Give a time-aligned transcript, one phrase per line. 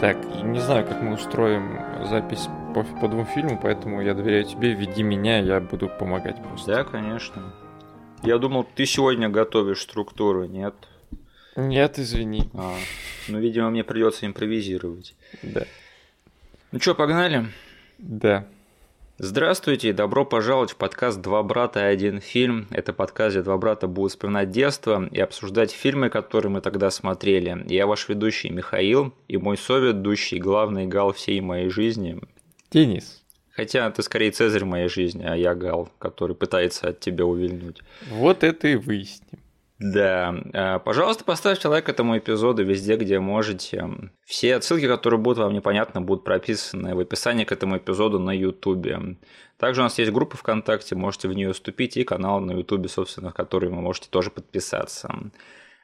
[0.00, 4.74] Так, не знаю, как мы устроим запись по, по двум фильмам, поэтому я доверяю тебе,
[4.74, 6.70] веди меня, я буду помогать просто.
[6.70, 7.54] Да, конечно.
[8.22, 10.74] Я думал, ты сегодня готовишь структуру, нет?
[11.56, 12.50] Нет, извини.
[12.52, 12.74] А,
[13.28, 15.14] ну, видимо, мне придется импровизировать.
[15.42, 15.64] Да.
[16.72, 17.46] Ну что, погнали?
[17.96, 18.46] Да.
[19.18, 22.66] Здравствуйте и добро пожаловать в подкаст «Два брата и один фильм».
[22.70, 27.64] Это подкаст, где два брата будут вспоминать детство и обсуждать фильмы, которые мы тогда смотрели.
[27.66, 32.20] Я ваш ведущий Михаил и мой соведущий, главный гал всей моей жизни.
[32.70, 33.24] Денис.
[33.52, 37.80] Хотя ты скорее Цезарь моей жизни, а я гал, который пытается от тебя увильнуть.
[38.10, 39.38] Вот это и выясним.
[39.78, 43.88] Да, э, пожалуйста, поставьте лайк этому эпизоду везде, где можете.
[44.24, 49.18] Все отсылки, которые будут вам непонятны, будут прописаны в описании к этому эпизоду на YouTube.
[49.58, 53.32] Также у нас есть группа ВКонтакте, можете в нее вступить, и канал на YouTube, собственно,
[53.32, 55.10] который вы можете тоже подписаться.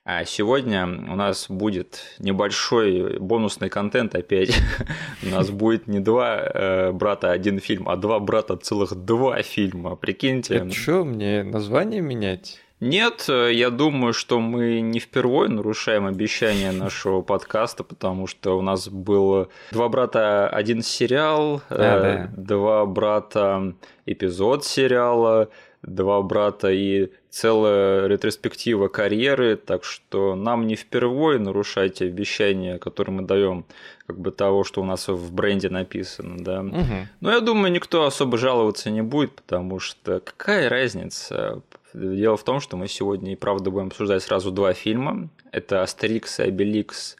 [0.05, 4.58] А сегодня у нас будет небольшой бонусный контент опять.
[5.22, 9.95] у нас будет не два э, брата один фильм, а два брата целых два фильма.
[9.95, 10.56] Прикиньте.
[10.56, 12.58] Это что, мне название менять?
[12.83, 18.61] Нет, э, я думаю, что мы не впервые нарушаем обещание нашего подкаста, потому что у
[18.61, 22.42] нас было два брата один сериал, а, э, да.
[22.42, 23.74] два брата
[24.05, 25.48] эпизод сериала,
[25.83, 33.22] два брата и целая ретроспектива карьеры, так что нам не впервые нарушать обещания, которые мы
[33.22, 33.64] даем,
[34.08, 36.62] как бы того, что у нас в бренде написано, да.
[36.62, 37.08] Угу.
[37.20, 41.62] Но я думаю, никто особо жаловаться не будет, потому что какая разница?
[41.95, 45.31] Дело в том, что мы сегодня и правда будем обсуждать сразу два фильма.
[45.51, 47.17] Это «Астерикс» и «Обеликс»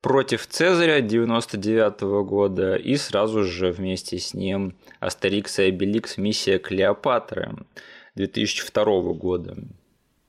[0.00, 6.16] против Цезаря 99 года и сразу же вместе с ним «Астерикс и Обеликс.
[6.16, 7.54] Миссия Клеопатры»
[8.16, 9.56] 2002 года.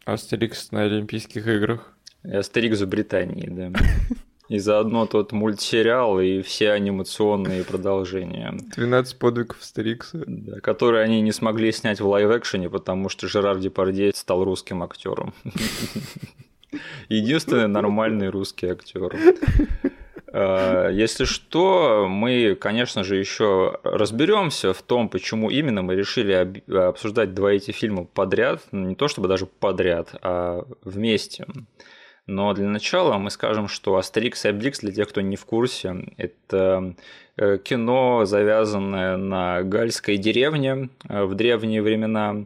[0.06, 1.94] Астерикс на Олимпийских играх.
[2.24, 3.72] Астерикс в Британии, да.
[4.52, 8.54] И заодно тот мультсериал и все анимационные продолжения.
[8.76, 10.26] 12 подвигов Астерикса.
[10.28, 15.34] Да, которые они не смогли снять в лайв-экшене, потому что Жерар Депардье стал русским актером.
[17.08, 19.16] Единственный нормальный русский актер.
[20.34, 26.34] А, если что, мы, конечно же, еще разберемся в том, почему именно мы решили
[26.74, 31.46] обсуждать два эти фильма подряд, ну, не то чтобы даже подряд, а вместе.
[32.28, 36.06] Но для начала мы скажем, что Астерикс и Обеликс, для тех, кто не в курсе,
[36.18, 36.94] это
[37.36, 42.46] э, кино, завязанное на гальской деревне э, в древние времена,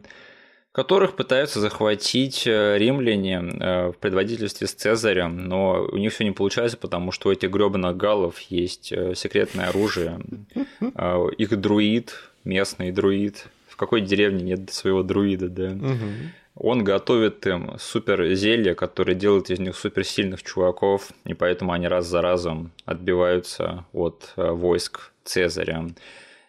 [0.72, 6.78] которых пытаются захватить э, римляне в предводительстве с Цезарем, но у них все не получается,
[6.78, 10.20] потому что у этих гребаных галлов есть секретное оружие.
[11.38, 12.14] Их друид,
[12.44, 13.48] местный друид.
[13.68, 15.68] В какой деревне нет своего друида, да?
[15.68, 16.10] Угу.
[16.56, 22.06] Он готовит им супер зелья, которые делают из них суперсильных чуваков, и поэтому они раз
[22.06, 25.86] за разом отбиваются от э, войск Цезаря.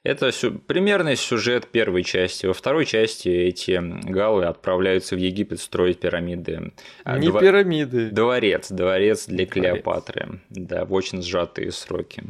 [0.04, 0.32] Это
[0.68, 2.46] примерный сюжет первой части.
[2.46, 6.72] Во второй части эти галлы отправляются в Египет строить пирамиды.
[7.04, 7.42] А, Не Дво...
[7.42, 8.10] пирамиды.
[8.10, 8.72] Дворец.
[8.72, 10.40] Дворец для Клеопатры.
[10.50, 12.24] Да, в очень сжатые сроки.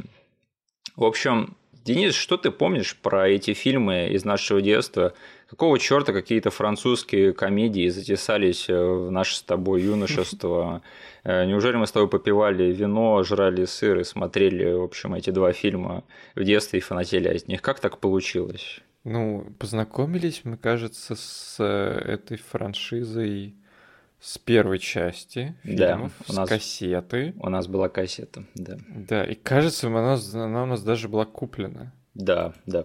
[0.96, 5.14] В общем, Денис, что ты помнишь про эти фильмы из нашего детства?
[5.48, 10.82] Какого черта какие-то французские комедии затесались э, в наше с тобой юношество?
[11.24, 15.52] Э, неужели мы с тобой попивали вино, жрали сыр и смотрели, в общем, эти два
[15.52, 16.04] фильма
[16.36, 17.60] в детстве и фанатели от них?
[17.60, 18.80] Как так получилось?
[19.04, 23.56] Ну, познакомились, мне кажется, с э, этой франшизой
[24.20, 27.34] с первой части фильмов, да, у нас, с кассеты.
[27.38, 28.78] У нас была кассета, да.
[28.88, 31.92] Да, и кажется, она, она у нас даже была куплена.
[32.14, 32.84] Да, да.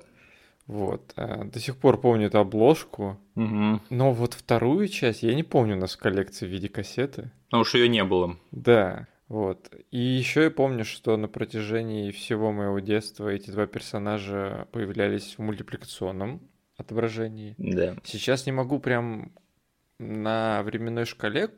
[0.68, 1.14] Вот.
[1.16, 3.20] А, до сих пор помню эту обложку.
[3.36, 3.82] Угу.
[3.90, 7.32] Но вот вторую часть я не помню у нас в коллекции в виде кассеты.
[7.46, 8.38] Потому что ее не было.
[8.52, 9.08] Да.
[9.28, 9.72] Вот.
[9.92, 15.42] И еще я помню, что на протяжении всего моего детства эти два персонажа появлялись в
[15.42, 16.42] мультипликационном
[16.78, 17.56] отображении.
[17.58, 17.96] Да.
[18.04, 19.34] Сейчас не могу прям
[20.00, 21.50] на временной шкале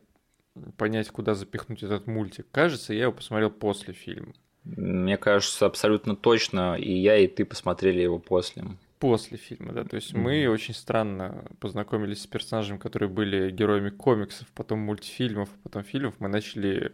[0.76, 2.46] понять, куда запихнуть этот мультик.
[2.50, 4.32] Кажется, я его посмотрел после фильма.
[4.64, 8.64] Мне кажется, абсолютно точно, и я, и ты посмотрели его после.
[8.98, 9.84] После фильма, да.
[9.84, 10.18] То есть mm-hmm.
[10.18, 16.14] мы очень странно познакомились с персонажами, которые были героями комиксов, потом мультфильмов, потом фильмов.
[16.18, 16.92] Мы начали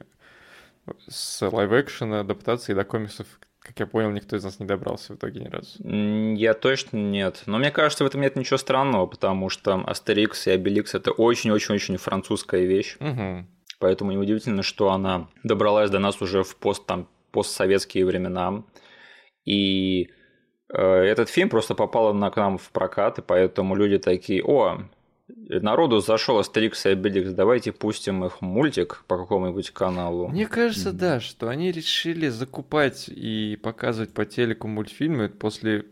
[1.09, 3.27] с лайв-экшена адаптации до комиксов,
[3.61, 5.79] как я понял, никто из нас не добрался в итоге ни разу.
[6.37, 7.45] Я точно нет.
[7.47, 11.97] Но мне кажется, в этом нет ничего странного, потому что Астерикс и Обеликс это очень-очень-очень
[11.99, 12.97] французская вещь.
[12.99, 13.47] Угу.
[13.79, 18.65] Поэтому неудивительно, что она добралась до нас уже в пост, там, постсоветские времена.
[19.45, 20.11] И
[20.77, 24.79] этот фильм просто попал на, к нам в прокат, и поэтому люди такие, о,
[25.29, 30.29] народу зашел Астерикс и Обеликс, давайте пустим их мультик по какому-нибудь каналу.
[30.29, 35.87] Мне кажется, да, что они решили закупать и показывать по телеку мультфильмы после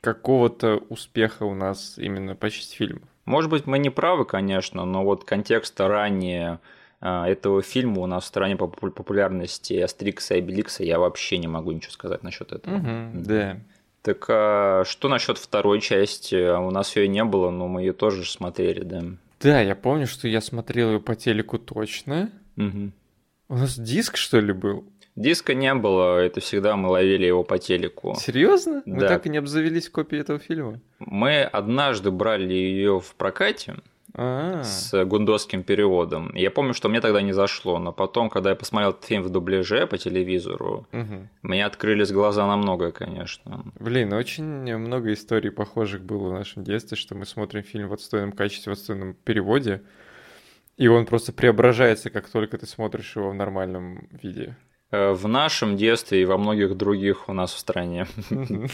[0.00, 3.02] какого-то успеха у нас именно по части фильмов.
[3.24, 6.60] Может быть, мы не правы, конечно, но вот контекста ранее
[7.00, 11.46] а, этого фильма у нас в стране по популярности Астерикса и Обеликса я вообще не
[11.46, 12.76] могу ничего сказать насчет этого.
[12.76, 13.56] Угу, Да.
[14.04, 16.54] Так а что насчет второй части?
[16.58, 19.02] У нас ее не было, но мы ее тоже смотрели, да?
[19.40, 22.30] Да, я помню, что я смотрел ее по телеку точно.
[22.58, 22.92] Угу.
[23.48, 24.84] У нас диск, что ли, был?
[25.16, 28.14] Диска не было, это всегда мы ловили его по телеку.
[28.20, 28.82] Серьезно?
[28.84, 28.94] Да.
[28.94, 30.80] Мы так и не обзавелись копией этого фильма.
[30.98, 33.76] Мы однажды брали ее в прокате
[34.16, 36.32] А, с гундосским переводом.
[36.34, 39.30] Я помню, что мне тогда не зашло, но потом, когда я посмотрел этот фильм в
[39.30, 40.86] дубляже по телевизору,
[41.42, 43.64] мне открылись глаза на многое, конечно.
[43.80, 44.44] Блин, очень
[44.76, 48.78] много историй похожих было в нашем детстве, что мы смотрим фильм в отстойном качестве, в
[48.78, 49.82] отстойном переводе,
[50.76, 54.56] и он просто преображается, как только ты смотришь его в нормальном виде.
[54.90, 58.06] Э, В нашем детстве и во многих других у нас в стране.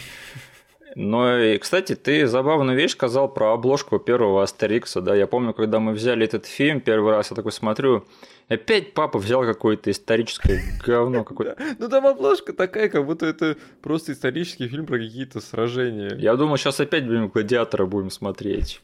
[0.95, 5.79] Но, и, кстати, ты забавную вещь сказал про обложку первого Астерикса, да, я помню, когда
[5.79, 8.05] мы взяли этот фильм первый раз, я такой смотрю,
[8.49, 11.61] опять папа взял какое-то историческое говно какое-то.
[11.79, 16.15] Ну там обложка такая, как будто это просто исторический фильм про какие-то сражения.
[16.15, 18.81] Я думал, сейчас опять будем «Гладиатора» будем смотреть.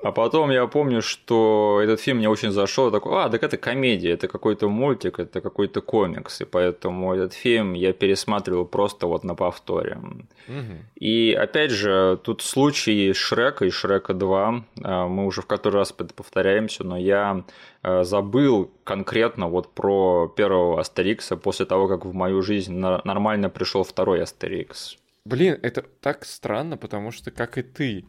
[0.00, 2.86] А потом я помню, что этот фильм мне очень зашел.
[2.86, 6.40] Я такой, а, так это комедия, это какой-то мультик, это какой-то комикс.
[6.40, 9.98] И поэтому этот фильм я пересматривал просто вот на повторе.
[10.46, 10.84] Мгм.
[10.94, 14.64] И опять же, тут случай Шрека и Шрека 2.
[14.84, 17.44] А, Мы уже в который раз повторяемся, но я
[17.82, 23.82] а, забыл конкретно вот про первого Астерикса после того, как в мою жизнь нормально пришел
[23.82, 24.96] второй Астерикс.
[25.24, 28.04] Блин, это так странно, потому что, как и ты,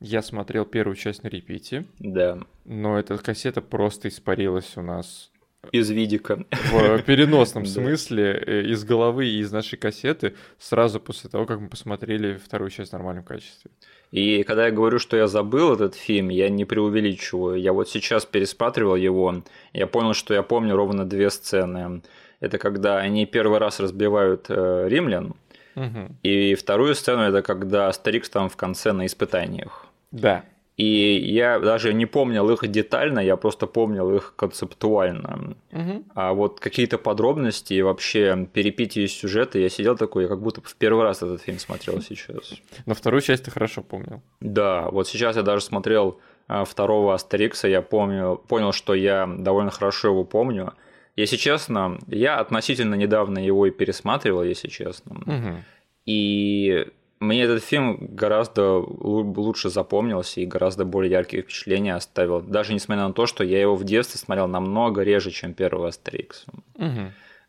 [0.00, 2.38] я смотрел первую часть на репите, Да.
[2.64, 5.30] но эта кассета просто испарилась у нас
[5.72, 6.44] Из видика.
[6.72, 11.68] в переносном смысле э, из головы и из нашей кассеты сразу после того, как мы
[11.68, 13.70] посмотрели вторую часть в нормальном качестве.
[14.10, 17.60] И когда я говорю, что я забыл этот фильм, я не преувеличиваю.
[17.60, 19.42] Я вот сейчас пересматривал его,
[19.72, 22.02] я понял, что я помню ровно две сцены.
[22.40, 25.34] Это когда они первый раз разбивают э, римлян,
[25.76, 26.16] Мгм.
[26.24, 29.86] и вторую сцену это когда Астерикс там в конце на испытаниях.
[30.10, 30.44] Да.
[30.76, 35.54] И я даже не помнил их детально, я просто помнил их концептуально.
[35.72, 36.04] Мгм.
[36.14, 40.74] А вот какие-то подробности и вообще перипетии сюжета, я сидел такой, я как будто в
[40.76, 42.54] первый раз этот фильм смотрел сейчас.
[42.86, 44.22] Но вторую часть ты хорошо помнил.
[44.40, 46.18] Да, вот сейчас я даже смотрел
[46.48, 50.72] а, второго Астерикса, я помню, понял, что я довольно хорошо его помню.
[51.14, 55.20] Если честно, я относительно недавно его и пересматривал, если честно.
[55.26, 55.64] Мгм.
[56.06, 56.86] И
[57.20, 62.40] мне этот фильм гораздо лу- лучше запомнился и гораздо более яркие впечатления оставил.
[62.40, 66.46] Даже несмотря на то, что я его в детстве смотрел намного реже, чем первый Астерикс.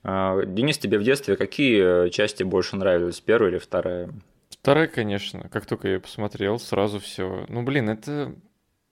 [0.03, 4.09] А, Денис, тебе в детстве какие части больше нравились, первая или вторая?
[4.49, 7.45] Вторая, конечно, как только я посмотрел, сразу все.
[7.49, 8.35] Ну, блин, это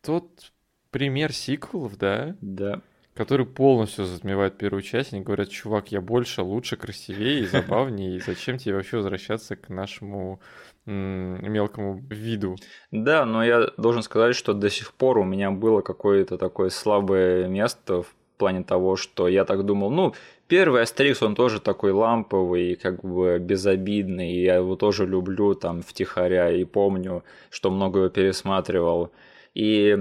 [0.02, 0.52] тот
[0.92, 2.82] пример сиквелов, да, Да.
[3.16, 5.14] который полностью затмевает первую часть.
[5.14, 9.70] Они говорят, чувак, я больше, лучше, красивее и забавнее, и зачем тебе вообще возвращаться к
[9.70, 10.40] нашему
[10.90, 12.56] мелкому виду?
[12.92, 17.48] Да, но я должен сказать, что до сих пор у меня было какое-то такое слабое
[17.48, 18.08] место в
[18.38, 20.14] плане того, что я так думал, ну,
[20.48, 25.82] первый Астерикс, он тоже такой ламповый, как бы безобидный, и я его тоже люблю там
[25.82, 29.12] втихаря и помню, что много его пересматривал.
[29.54, 29.98] И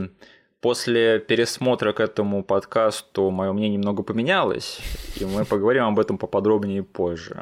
[0.60, 4.80] после пересмотра к этому подкасту мое мнение немного поменялось,
[5.20, 7.36] и мы поговорим об этом поподробнее позже.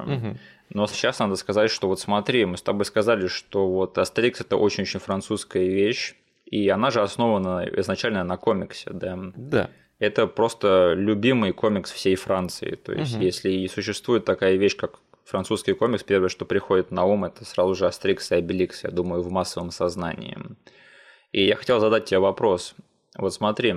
[0.70, 4.56] Но сейчас надо сказать, что вот смотри, мы с тобой сказали, что вот Астерикс это
[4.56, 9.18] очень-очень французская вещь, и она же основана изначально на комиксе, да.
[9.36, 9.70] Да.
[9.98, 12.74] Это просто любимый комикс всей Франции.
[12.74, 13.22] То есть, Мгм.
[13.22, 17.74] если и существует такая вещь, как французский комикс, первое, что приходит на ум, это сразу
[17.74, 20.36] же Астерикс и Обеликс, я думаю, в массовом сознании.
[21.32, 22.74] И я хотел задать тебе вопрос.
[23.16, 23.76] Вот смотри,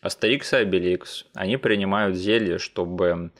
[0.00, 3.30] Астерикс и Обеликс, они принимают зелье, чтобы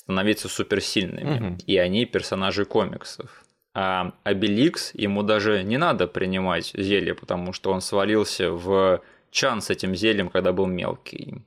[0.00, 1.34] становиться суперсильными.
[1.34, 1.58] Мгм.
[1.66, 3.44] И они персонажи комиксов.
[3.74, 9.70] А Обеликс, ему даже не надо принимать зелье, потому что он свалился в чан с
[9.70, 11.42] этим зельем, когда был мелкий.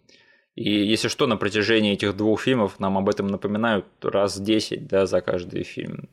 [0.55, 5.05] И если что, на протяжении этих двух фильмов нам об этом напоминают раз 10 да,
[5.07, 6.09] за каждый фильм.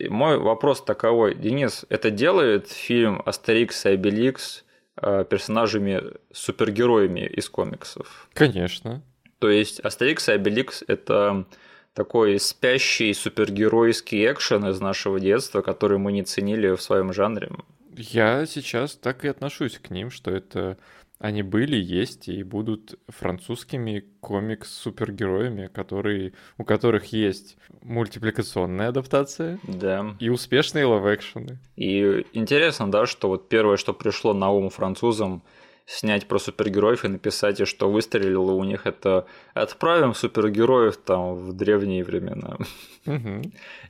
[0.00, 4.64] И Мой вопрос таковой, Денис, это делает фильм Астерикс и Обеликс
[5.00, 6.02] э, персонажами
[6.32, 8.28] супергероями из комиксов?
[8.32, 9.02] Конечно.
[9.38, 11.46] То есть Астерикс и Обеликс– это
[11.92, 17.50] такой спящий супергеройский экшен из нашего детства, который мы не ценили в своем жанре.
[17.96, 20.76] Я сейчас так и отношусь к ним, что это
[21.18, 30.14] Они были, есть и будут французскими комикс-супергероями, которые, у которых есть мультипликационная адаптация да.
[30.20, 31.58] и успешные live-action ы.
[31.76, 35.42] И интересно, да, что вот первое, что пришло на ум французам,
[35.86, 42.04] снять про супергероев и написать, что выстрелило у них, это отправим супергероев там в древние
[42.04, 42.58] времена.
[43.06, 43.42] Угу.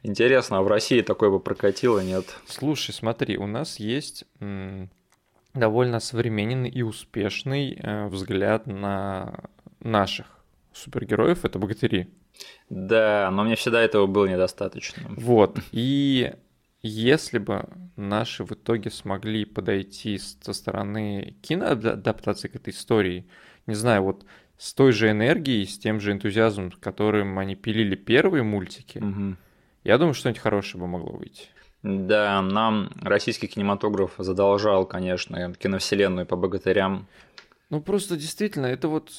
[0.03, 2.27] Интересно, а в России такое бы прокатило, нет?
[2.47, 4.25] Слушай, смотри, у нас есть
[5.55, 9.49] довольно современный и успешный э, взгляд на
[9.81, 10.27] наших
[10.75, 12.09] супергероев, это богатыри.
[12.69, 15.09] Да, но мне всегда этого было недостаточно.
[15.17, 16.35] Вот, и
[16.83, 23.27] если бы наши в итоге смогли подойти со стороны киноадаптации к этой истории,
[23.67, 24.25] не знаю, вот
[24.59, 29.37] с той же энергией, с тем же энтузиазмом, которым они пилили первые мультики, угу.
[29.85, 31.49] я думаю, что-нибудь хорошее бы могло выйти.
[31.83, 37.07] Да, нам российский кинематограф задолжал, конечно, киновселенную по богатырям.
[37.71, 39.13] Ну, просто действительно, это вот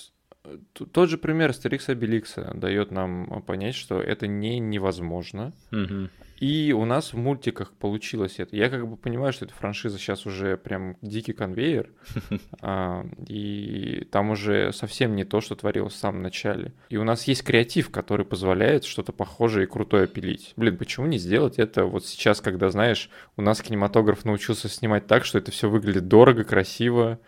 [0.43, 0.57] э,
[0.91, 5.53] тот же пример Астерикса Беликса дает нам понять, что это не невозможно.
[5.71, 6.09] Угу.
[6.39, 8.55] И у нас в мультиках получилось это.
[8.55, 11.89] Я как бы понимаю, что эта франшиза сейчас уже прям дикий конвейер,
[12.61, 16.73] а, и там уже совсем не то, что творилось в самом начале.
[16.89, 20.53] И у нас есть креатив, который позволяет что-то похожее и крутое пилить.
[20.55, 25.25] Блин, почему не сделать это вот сейчас, когда, знаешь, у нас кинематограф научился снимать так,
[25.25, 27.19] что это все выглядит дорого, красиво,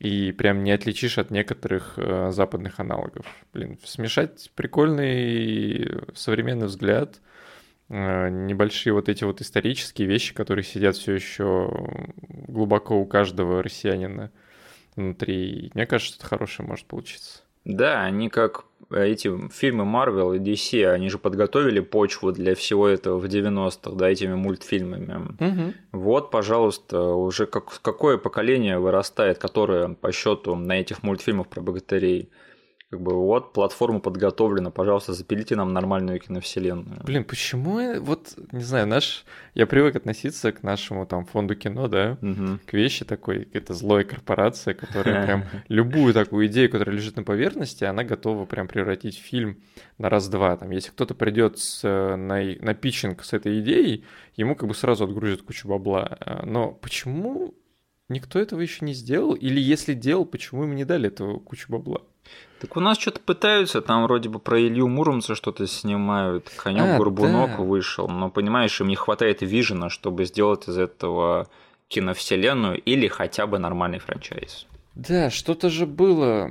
[0.00, 3.24] и прям не отличишь от некоторых э, западных аналогов.
[3.52, 7.31] Блин, смешать прикольный современный взгляд— Э,
[7.92, 11.70] небольшие вот эти вот исторические вещи, которые сидят все еще
[12.48, 14.30] глубоко у каждого россиянина
[14.96, 15.70] внутри.
[15.74, 17.42] Мне кажется, что это хорошее может получиться.
[17.64, 23.18] Да, они как эти фильмы Marvel и DC, они же подготовили почву для всего этого
[23.18, 25.34] в 90-х, да, этими мультфильмами.
[25.38, 25.74] Угу.
[25.92, 32.30] Вот, пожалуйста, уже как, какое поколение вырастает, которое по счету на этих мультфильмах про богатырей
[32.92, 37.00] как бы вот платформа подготовлена, пожалуйста, запилите нам нормальную киновселенную.
[37.02, 42.18] Блин, почему, вот, не знаю, наш, я привык относиться к нашему там фонду кино, да,
[42.20, 42.58] угу.
[42.66, 47.84] к вещи такой, это злой корпорация, которая прям любую такую идею, которая лежит на поверхности,
[47.84, 49.62] она готова прям превратить в фильм
[49.96, 50.58] на раз-два.
[50.58, 54.04] Там, если кто-то придет с, э, на, на питчинг с этой идеей,
[54.36, 56.18] ему как бы сразу отгрузят кучу бабла.
[56.20, 57.54] А, но почему
[58.10, 59.32] никто этого еще не сделал?
[59.32, 62.02] Или если делал, почему им не дали этого кучу бабла?
[62.60, 66.98] Так у нас что-то пытаются, там вроде бы про Илью Муромца что-то снимают, Конек а,
[66.98, 67.62] Горбунок да.
[67.62, 71.48] вышел, но понимаешь, им не хватает вижена, чтобы сделать из этого
[71.88, 74.66] киновселенную или хотя бы нормальный франчайз.
[74.94, 76.48] Да, что-то же было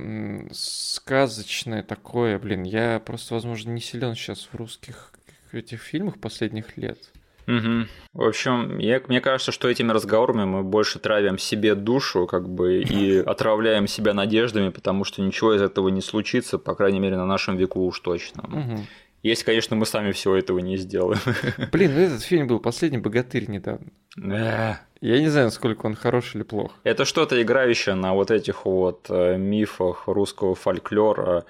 [0.50, 5.12] сказочное такое, блин, я просто, возможно, не силен сейчас в русских
[5.52, 6.98] этих фильмах последних лет.
[7.46, 7.86] Угу.
[8.14, 12.82] В общем, я, мне кажется, что этими разговорами мы больше травим себе душу, как бы,
[12.82, 17.26] и отравляем себя надеждами, потому что ничего из этого не случится, по крайней мере, на
[17.26, 18.44] нашем веку уж точно.
[18.44, 18.80] Угу.
[19.22, 21.20] Если, конечно, мы сами всего этого не сделаем.
[21.72, 23.86] Блин, ну этот фильм был «Последний богатырь» недавно.
[24.16, 24.80] Да.
[25.00, 26.72] Я не знаю, насколько он хорош или плох.
[26.84, 31.44] Это что-то играющее на вот этих вот э, мифах русского фольклора,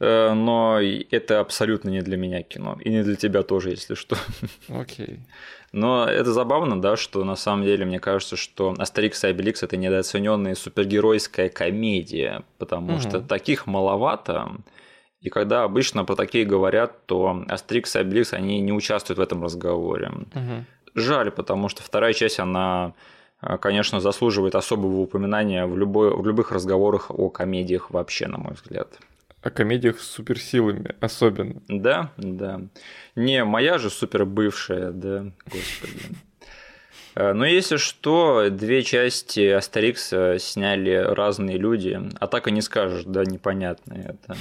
[0.00, 2.78] но это абсолютно не для меня кино.
[2.84, 4.16] И не для тебя тоже, если что.
[4.68, 5.20] Окей.
[5.72, 9.76] Но это забавно, да, что на самом деле мне кажется, что Астерикс и Обеликс это
[9.76, 13.00] недооцененная супергеройская комедия, потому угу.
[13.00, 14.50] что таких маловато.
[15.20, 19.44] И когда обычно про такие говорят, то Астерикс и Обеликс, они не участвуют в этом
[19.44, 20.10] разговоре.
[20.34, 20.64] Угу.
[20.94, 22.94] Жаль, потому что вторая часть, она
[23.42, 28.54] э, конечно, заслуживает особого упоминания в, любой, в любых разговорах о комедиях вообще, на мой
[28.54, 28.88] взгляд
[29.42, 31.62] о комедиях с суперсилами особенно.
[31.68, 32.62] Да, да.
[33.14, 36.16] Не, моя же супер бывшая, да, господи.
[37.18, 43.04] Э, но если что, две части Астерикса сняли разные люди, а так и не скажешь,
[43.04, 44.36] да, непонятно это.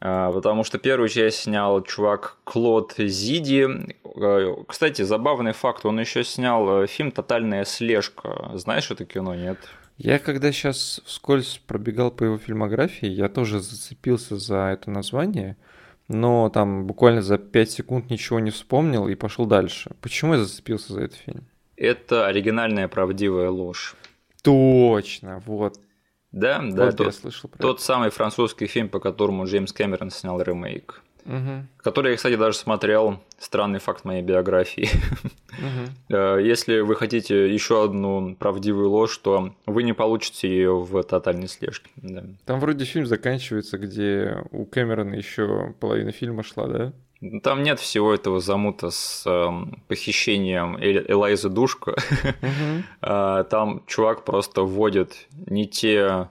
[0.00, 3.66] Э, потому что первую часть снял чувак Клод Зиди.
[4.04, 8.52] Э, кстати, забавный факт, он еще снял фильм «Тотальная слежка».
[8.54, 9.58] Знаешь это кино, нет?
[9.98, 15.56] Я когда сейчас вскользь пробегал по его фильмографии, я тоже зацепился за это название,
[16.06, 19.90] но там буквально за 5 секунд ничего не вспомнил и пошел дальше.
[20.00, 21.48] Почему я зацепился за этот фильм?
[21.76, 23.96] Это оригинальная правдивая ложь.
[24.42, 25.80] Точно, вот.
[26.30, 27.84] Да, да, вот тот, я слышал про тот это.
[27.84, 31.66] самый французский фильм, по которому Джеймс Кэмерон снял ремейк угу.
[31.76, 33.20] который я, кстати, даже смотрел.
[33.38, 34.88] Странный факт моей биографии.
[35.58, 36.16] Угу.
[36.40, 41.90] Если вы хотите еще одну правдивую ложь, то вы не получите ее в тотальной слежке.
[41.96, 42.24] Да.
[42.44, 46.92] Там вроде фильм заканчивается, где у Кэмерона еще половина фильма шла, да?
[47.42, 49.48] Там нет всего этого замута с э,
[49.88, 51.96] похищением Элайзы Душка.
[53.00, 56.28] А, там чувак просто вводит не те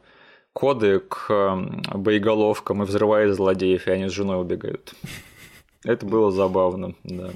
[0.58, 1.56] коды к
[1.94, 4.96] боеголовкам и взрывает злодеев, и они с женой убегают.
[5.84, 7.30] Это было забавно, да.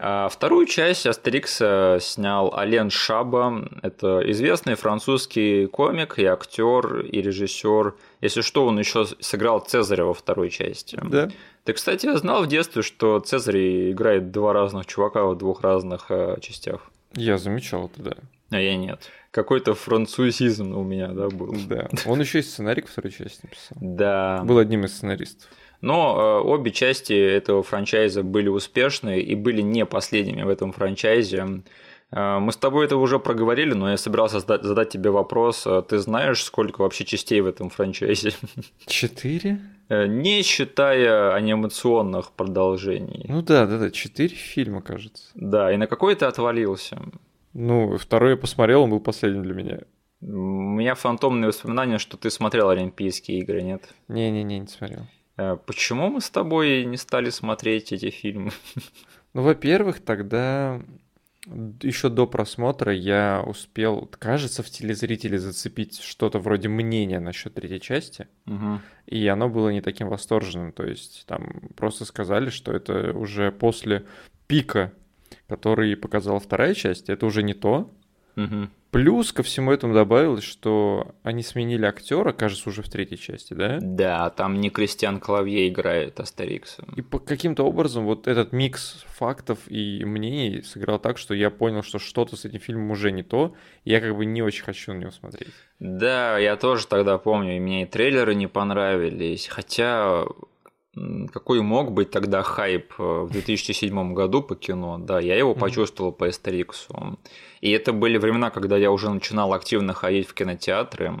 [0.00, 3.68] А вторую часть Астерикса снял Ален Шаба.
[3.82, 7.94] Это известный французский комик и актер, и режиссер.
[8.20, 10.98] Если что, он еще сыграл Цезаря во второй части.
[11.04, 11.30] Да.
[11.62, 16.38] Ты, кстати, знал в детстве, что Цезарь играет два разных чувака в двух разных э,
[16.40, 16.90] частях?
[17.14, 18.16] Я замечал это, да.
[18.50, 19.08] А я нет.
[19.30, 21.54] Какой-то французизм у меня, да, был.
[21.68, 21.88] Да.
[22.06, 23.78] Он еще и сценарий к второй части написал.
[23.80, 24.42] Да.
[24.44, 25.48] Был одним из сценаристов.
[25.80, 31.62] Но э, обе части этого франчайза были успешны и были не последними в этом франчайзе.
[32.10, 35.66] Э, мы с тобой это уже проговорили, но я собирался задать, задать тебе вопрос.
[35.66, 38.32] Э, ты знаешь, сколько вообще частей в этом франчайзе?
[38.86, 39.60] Четыре?
[39.88, 43.26] Э, не считая анимационных продолжений.
[43.28, 45.30] Ну да, да, да, четыре фильма, кажется.
[45.34, 47.00] Да, и на какой ты отвалился?
[47.52, 49.80] Ну, второй я посмотрел, он был последним для меня.
[50.22, 53.94] У меня фантомные воспоминания, что ты смотрел Олимпийские игры, нет?
[54.08, 55.06] Не-не-не, не смотрел.
[55.36, 58.50] Э, почему мы с тобой не стали смотреть эти фильмы?
[59.32, 60.80] Ну, во-первых, тогда
[61.46, 68.28] еще до просмотра я успел, кажется, в телезрителе зацепить что-то вроде мнения насчет третьей части,
[68.46, 68.80] угу.
[69.06, 70.72] и оно было не таким восторженным.
[70.72, 74.04] То есть там просто сказали, что это уже после
[74.46, 74.92] пика,
[75.50, 77.90] который показала вторая часть, это уже не то.
[78.36, 78.68] Угу.
[78.90, 83.78] Плюс ко всему этому добавилось, что они сменили актера, кажется, уже в третьей части, да?
[83.80, 86.84] Да, там не Кристиан Клавье играет Астерикса.
[86.96, 91.84] И по каким-то образом вот этот микс фактов и мнений сыграл так, что я понял,
[91.84, 93.54] что что-то с этим фильмом уже не то,
[93.84, 95.52] и я как бы не очень хочу на него смотреть.
[95.78, 100.24] Да, я тоже тогда помню, и мне и трейлеры не понравились, хотя
[101.32, 106.12] какой мог быть тогда хайп э, в 2007 году по кино, да, я его почувствовал
[106.12, 107.18] по Астериксу.
[107.60, 111.20] И это были времена, когда я уже начинал активно ходить в кинотеатры,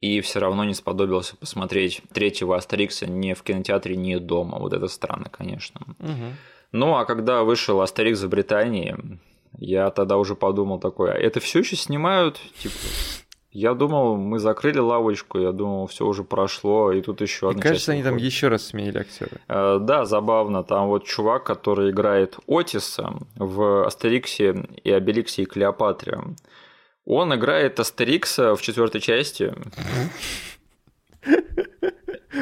[0.00, 4.58] и все равно не сподобился посмотреть третьего Астерикса ни в кинотеатре, ни дома.
[4.58, 5.80] Вот это странно, конечно.
[5.98, 6.34] Угу.
[6.72, 8.96] Ну, а когда вышел Астерикс в Британии,
[9.56, 12.38] я тогда уже подумал такое, а это все еще снимают?
[12.58, 12.74] Типа,
[13.54, 17.92] я думал, мы закрыли лавочку, я думал, все уже прошло, и тут еще одна кажется,
[17.92, 19.30] они там еще раз сменили актера.
[19.46, 20.64] Э, да, забавно.
[20.64, 26.18] Там вот чувак, который играет Отиса в Астериксе и Обеликсе и Клеопатре.
[27.04, 29.54] Он играет Астерикса в четвертой части.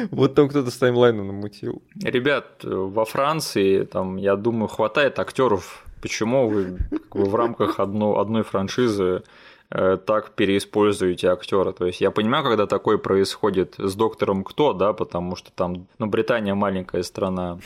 [0.09, 1.83] Вот там кто-то с таймлайном намутил.
[2.01, 5.85] Ребят, во Франции, там, я думаю, хватает актеров.
[6.01, 6.79] Почему вы
[7.11, 9.21] в рамках одно, одной франшизы
[9.73, 11.71] так переиспользуете актера.
[11.71, 16.05] То есть я понимаю, когда такое происходит с доктором Кто, да, потому что там, ну,
[16.05, 17.59] Британия маленькая страна,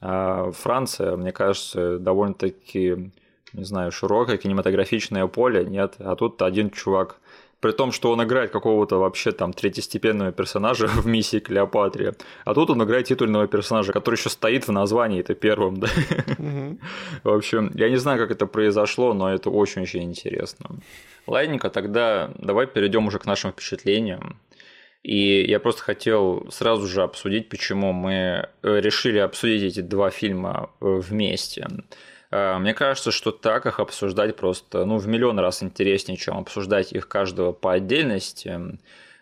[0.00, 3.12] а Франция, мне кажется, довольно-таки,
[3.52, 7.20] не знаю, широкое кинематографичное поле, нет, а тут один чувак
[7.62, 12.70] при том, что он играет какого-то вообще там третьестепенного персонажа в миссии Клеопатре, а тут
[12.70, 15.88] он играет титульного персонажа, который еще стоит в названии, это первым, да.
[17.22, 20.66] В общем, я не знаю, как это произошло, но это очень-очень интересно.
[21.26, 24.36] Ладненько, тогда давай перейдем уже к нашим впечатлениям.
[25.04, 30.70] И я просто хотел сразу же обсудить, почему мы э, решили обсудить эти два фильма
[30.80, 31.66] э, вместе.
[32.32, 36.92] Э, мне кажется, что так их обсуждать просто ну, в миллион раз интереснее, чем обсуждать
[36.92, 38.78] их каждого по отдельности.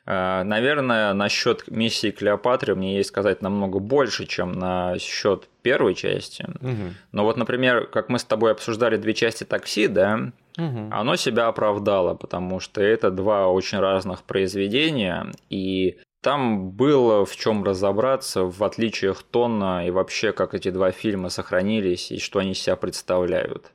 [0.06, 6.46] Наверное, насчет миссии Клеопатры мне есть сказать намного больше, чем на счет первой части.
[6.60, 6.94] Угу.
[7.12, 10.88] Но вот, например, как мы с тобой обсуждали две части такси, да, угу.
[10.90, 17.64] оно себя оправдало, потому что это два очень разных произведения, и там было в чем
[17.64, 22.76] разобраться в отличиях тона и вообще, как эти два фильма сохранились и что они себя
[22.76, 23.72] представляют.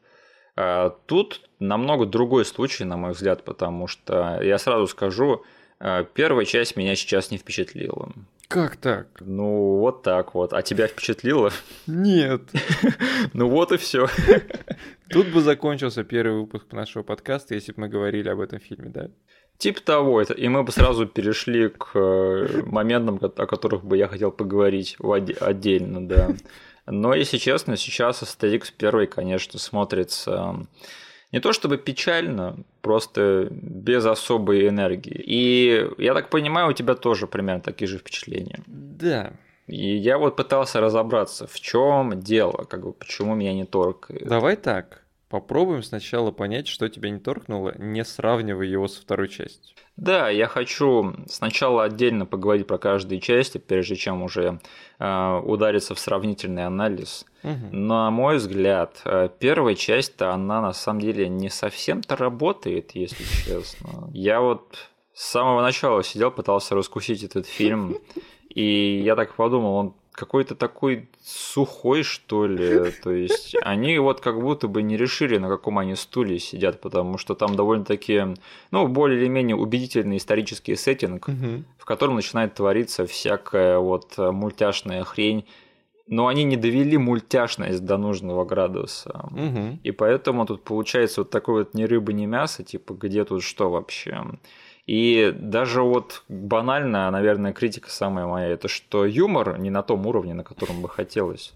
[0.56, 5.44] А тут намного другой случай, на мой взгляд, потому что я сразу скажу,
[5.80, 8.12] а, первая часть меня сейчас не впечатлила.
[8.48, 9.08] Как так?
[9.20, 10.54] Ну, вот так вот.
[10.54, 11.52] А тебя впечатлило?
[11.88, 12.42] Нет.
[13.34, 14.08] Ну вот и все.
[15.10, 19.10] Тут бы закончился первый выпуск нашего подкаста, если бы мы говорили об этом фильме, да?
[19.58, 24.08] Типа того, это, и мы бы сразу перешли к э, моментам, о которых бы я
[24.08, 24.98] хотел поговорить
[25.40, 26.30] отдельно, да.
[26.88, 30.68] Но, если честно, сейчас Астерикс первый, конечно, смотрится
[31.32, 35.22] не то чтобы печально, просто без особой энергии.
[35.26, 38.62] И я так понимаю, у тебя тоже примерно такие же впечатления.
[38.68, 39.34] Да.
[39.68, 44.28] И я вот пытался разобраться, в чем дело, как бы почему меня не торкает.
[44.28, 45.02] Давай так.
[45.36, 49.76] Попробуем сначала понять, что тебя не торкнуло, не сравнивая его со второй частью.
[49.98, 54.62] Да, я хочу сначала отдельно поговорить про каждую часть, прежде чем уже
[54.98, 57.26] э, удариться в сравнительный анализ.
[57.44, 57.88] Мгм.
[57.88, 64.10] На мой взгляд, э, первая часть-то, она на самом деле не совсем-то работает, если честно.
[64.14, 67.98] Я вот с самого начала сидел, пытался раскусить этот фильм,
[68.48, 72.92] и я так подумал, он какой-то такой сухой, что ли.
[73.04, 77.18] То есть они вот как будто бы не решили, на каком они стуле сидят, потому
[77.18, 78.24] что там довольно-таки,
[78.72, 81.66] ну, более или менее убедительный исторический сеттинг, Мгм.
[81.78, 85.46] в котором начинает твориться всякая вот мультяшная хрень.
[86.08, 89.28] Но они не довели мультяшность до нужного градуса.
[89.32, 89.80] Мгм.
[89.84, 93.72] И поэтому тут получается вот такой вот ни рыба, ни мясо, типа, где тут что
[93.72, 94.24] вообще.
[94.88, 100.34] И даже вот банальная, наверное, критика самая моя, это что юмор не на том уровне,
[100.34, 101.54] на котором бы хотелось.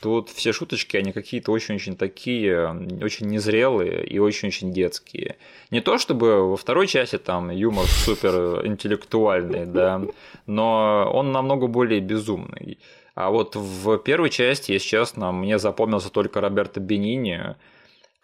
[0.00, 2.68] Тут все шуточки, они какие-то очень-очень такие,
[3.02, 5.36] очень незрелые и очень-очень детские.
[5.70, 10.02] Не то чтобы во второй части там юмор супер интеллектуальный, да,
[10.46, 12.78] но он намного более безумный.
[13.14, 17.54] А вот в первой части, если честно, мне запомнился только Роберто Бенини,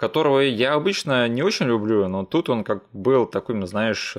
[0.01, 4.17] которого я обычно не очень люблю, но тут он как был таким, знаешь,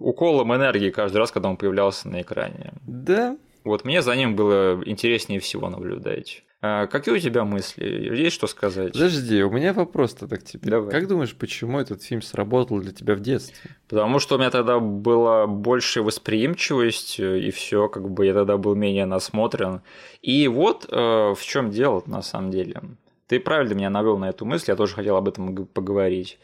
[0.00, 2.72] уколом энергии каждый раз, когда он появлялся на экране.
[2.86, 6.42] Да, Вот мне за ним было интереснее всего наблюдать.
[6.62, 7.84] А какие у тебя мысли?
[8.16, 8.94] Есть что сказать?
[8.94, 10.70] подожди, у меня вопрос тогда к тебе.
[10.70, 10.90] Давай.
[10.90, 13.72] Как думаешь, почему этот фильм сработал для тебя в детстве?
[13.88, 18.74] Потому что у меня тогда была больше восприимчивость, и все, как бы я тогда был
[18.74, 19.82] менее насмотрен.
[20.22, 22.80] И вот э, в чем дело на самом деле.
[23.26, 26.38] Ты правильно меня навел на эту мысль, я тоже хотел об этом поговорить.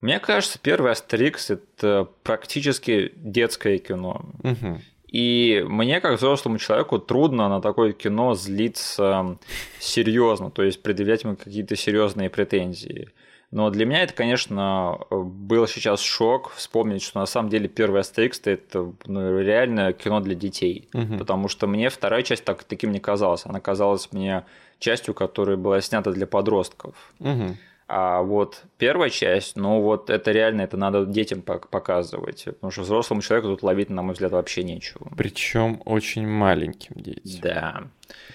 [0.00, 4.24] Мне кажется, первый Астерикс это практически детское кино.
[4.42, 4.80] Мгм.
[5.08, 9.38] И мне, как взрослому человеку, трудно на такое кино злиться
[9.80, 13.08] серьезно, то есть предъявлять ему какие-то серьезные претензии.
[13.50, 18.42] Но для меня это, конечно, был сейчас шок вспомнить, что на самом деле первый Астерикс
[18.44, 20.90] это ну, реально кино для детей.
[20.92, 21.18] Мгм.
[21.18, 23.46] Потому что мне вторая часть так, таким не казалась.
[23.46, 24.44] Она казалась мне
[24.78, 26.94] частью, которая была снята для подростков.
[27.18, 27.56] Мгм.
[27.90, 32.44] А вот первая часть, ну вот это реально, это надо детям пок- показывать.
[32.44, 35.10] Потому что взрослому человеку тут ловить, на мой взгляд, вообще нечего.
[35.16, 37.40] Причем очень маленьким детям.
[37.42, 37.82] Да.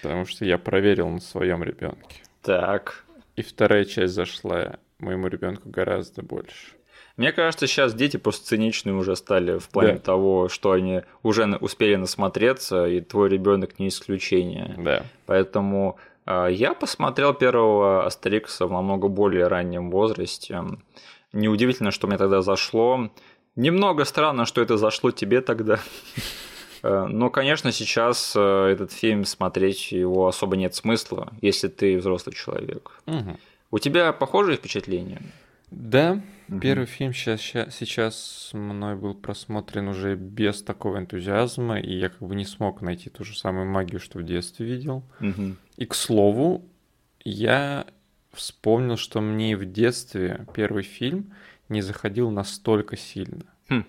[0.01, 2.21] Потому что я проверил на своем ребенке.
[2.41, 3.05] Так.
[3.35, 6.73] И вторая часть зашла моему ребенку гораздо больше.
[7.15, 9.99] Мне кажется, сейчас дети просто циничные уже стали в плане Да.
[9.99, 14.73] того, что они уже успели насмотреться, и твой ребенок не исключение.
[14.79, 15.03] Да.
[15.27, 20.61] Поэтому я посмотрел первого Астерикса в намного более раннем возрасте.
[21.33, 23.09] Неудивительно, что мне тогда зашло.
[23.55, 25.79] Немного странно, что это зашло тебе тогда.
[26.85, 32.35] Э, Но, конечно, сейчас э, этот фильм смотреть его особо нет смысла, если ты взрослый
[32.35, 32.99] человек.
[33.05, 33.37] Мгм.
[33.71, 35.21] У тебя похожие впечатления?
[35.71, 36.21] Да,
[36.61, 37.41] Первый фильм сейчас,
[37.75, 43.09] сейчас мной был просмотрен уже без такого энтузиазма, и я как бы не смог найти
[43.09, 45.03] ту же самую магию, что в детстве видел.
[45.77, 46.65] И, к слову,
[47.23, 47.85] я
[48.31, 51.33] вспомнил, что мне в детстве первый фильм
[51.69, 53.45] не заходил настолько сильно.
[53.69, 53.85] Хм.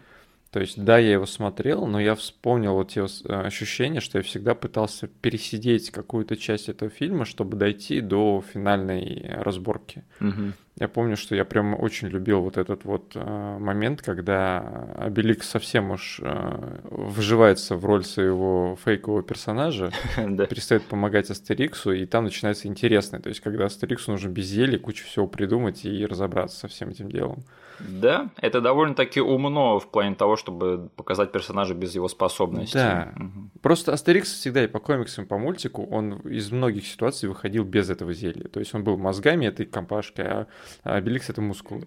[0.51, 4.23] То есть, да, я его смотрел, но я вспомнил вот те э, ощущения, что я
[4.23, 10.05] всегда пытался пересидеть какую-то часть этого фильма, чтобы дойти до финальной разборки.
[10.21, 10.55] Мгм.
[10.77, 14.59] Я помню, что я прям очень любил вот этот вот э, момент, когда
[14.97, 22.25] Обелик совсем уж э, вживается в роль своего фейкового персонажа, перестает помогать Астериксу, и там
[22.25, 23.21] начинается интересное.
[23.21, 27.09] То есть, когда Астериксу нужно без зелья кучу всего придумать и разобраться со всем этим
[27.09, 27.45] делом.
[27.81, 32.79] Да, это довольно-таки умно в плане того, чтобы показать персонажа без его способностей.
[32.79, 33.13] Да.
[33.17, 33.51] Мгм.
[33.63, 37.91] Просто Астерикс всегда и по комиксам, и по мультику, он из многих ситуаций выходил без
[37.91, 38.49] этого зелья.
[38.49, 40.47] То есть он был мозгами этой компашки, а
[40.83, 41.87] а Обеликс это мускулы.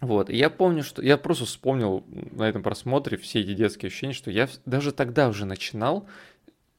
[0.00, 4.12] Вот, и я помню, что я просто вспомнил на этом просмотре все эти детские ощущения,
[4.12, 6.06] что я даже тогда уже начинал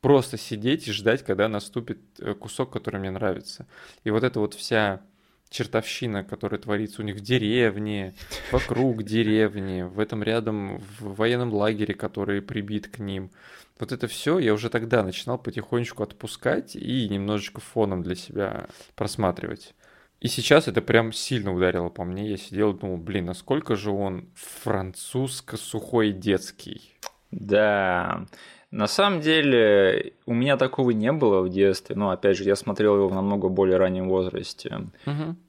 [0.01, 3.65] просто сидеть и ждать, когда наступит э, кусок, который мне нравится.
[4.03, 5.01] И вот эта вот вся
[5.49, 8.13] чертовщина, которая творится у них в деревне,
[8.51, 13.31] вокруг деревни, в этом рядом в военном лагере, который прибит к ним.
[13.79, 19.73] Вот это все я уже тогда начинал потихонечку отпускать и немножечко фоном для себя просматривать.
[20.19, 22.29] И сейчас это прям сильно ударило по мне.
[22.29, 26.95] Я сидел и думал, блин, насколько же он французско-сухой детский.
[27.31, 28.25] Да.
[28.69, 31.95] На самом деле, у меня такого не было в детстве.
[31.95, 34.87] Но, опять же, я смотрел его в намного более раннем возрасте.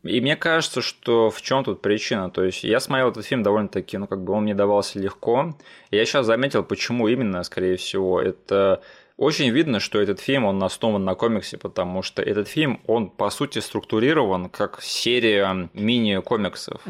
[0.04, 2.30] И мне кажется, что в чем тут причина?
[2.30, 5.56] То есть я смотрел этот фильм довольно-таки, ну как бы он мне давался легко.
[5.90, 8.20] И я сейчас заметил, почему именно, скорее всего.
[8.20, 8.82] Это
[9.18, 13.28] очень видно, что этот фильм, он основан на комиксе, потому что этот фильм, он по
[13.30, 16.80] сути структурирован как серия мини-комиксов.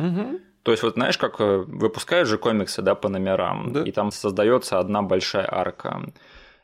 [0.63, 3.83] То есть, вот знаешь, как э, выпускают же комиксы, да, по номерам, Да.
[3.85, 6.03] и там создается одна большая арка.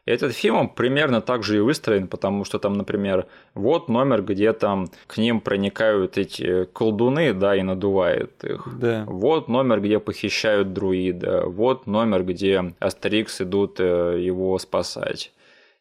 [0.06, 3.24] Этот фильм он примерно так же и выстроен, потому что там, например,
[3.54, 8.68] вот номер, где там к ним проникают эти колдуны, да, и надувают их.
[8.78, 9.04] Да.
[9.06, 11.44] Вот номер, где похищают друида.
[11.46, 15.32] Вот номер, где Астерикс идут э, его спасать.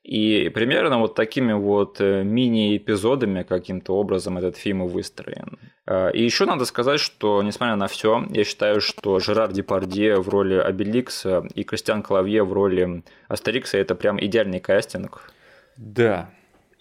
[0.03, 5.57] И примерно вот такими вот э, мини-эпизодами каким-то образом этот фильм и выстроен.
[5.87, 10.27] Э, И еще надо сказать, что, несмотря на все, я считаю, что Жерар Депардье в
[10.27, 15.31] роли Обеликса и Кристиан Клавье в роли Астерикса– это прям идеальный кастинг.
[15.77, 16.29] Да.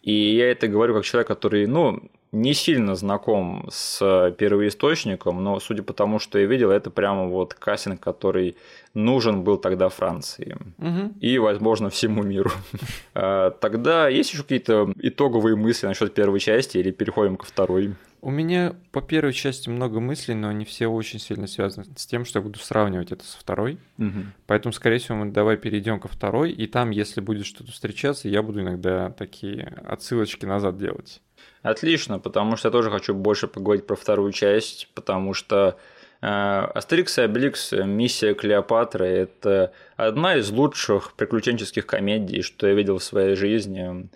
[0.03, 5.83] И я это говорю как человек, который, ну, не сильно знаком с первоисточником, но судя
[5.83, 8.57] по тому, что я видел, это прямо вот кастинг, который
[8.95, 11.15] нужен был тогда Франции Мгм.
[11.21, 12.51] и, возможно, всему миру.
[13.15, 17.95] А, Тогда есть еще какие-то итоговые мысли насчет первой части или переходим ко второй?
[18.23, 22.25] У меня по первой части много мыслей, но они все очень сильно связаны с тем,
[22.25, 23.79] что я буду сравнивать это со второй.
[23.99, 24.33] Мгм.
[24.47, 28.43] Поэтому, скорее всего, мы давай перейдем ко второй, и там, если будет что-то встречаться, я
[28.43, 31.21] буду иногда такие отсылочки назад делать.
[31.63, 35.79] Отлично, потому что я тоже хочу больше поговорить про вторую часть, потому что
[36.21, 42.99] э, Астерикс и Обеликс «Миссия Клеопатры»– это одна из лучших приключенческих комедий, что я видел
[42.99, 44.09] в своей жизни.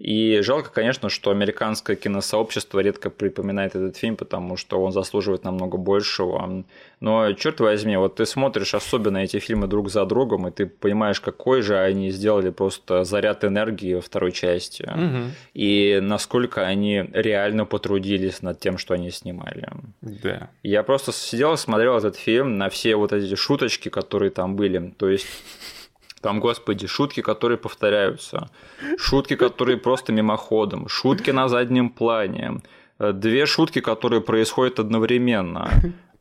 [0.00, 5.76] И жалко, конечно, что американское киносообщество редко припоминает этот фильм, потому что он заслуживает намного
[5.76, 6.64] большего.
[7.00, 11.20] Но, черт возьми, вот ты смотришь особенно эти фильмы друг за другом, и ты понимаешь,
[11.20, 15.32] какой же они сделали просто заряд энергии во второй части Мгм.
[15.52, 19.68] и насколько они реально потрудились над тем, что они снимали.
[20.00, 20.48] Да.
[20.62, 24.94] Я просто сидел и смотрел этот фильм на все вот эти шуточки, которые там были.
[24.96, 25.26] То есть
[26.20, 28.48] там, господи, шутки, которые повторяются,
[28.98, 32.60] шутки, которые просто мимоходом, шутки на заднем плане,
[32.98, 35.70] э, две шутки, которые происходят одновременно.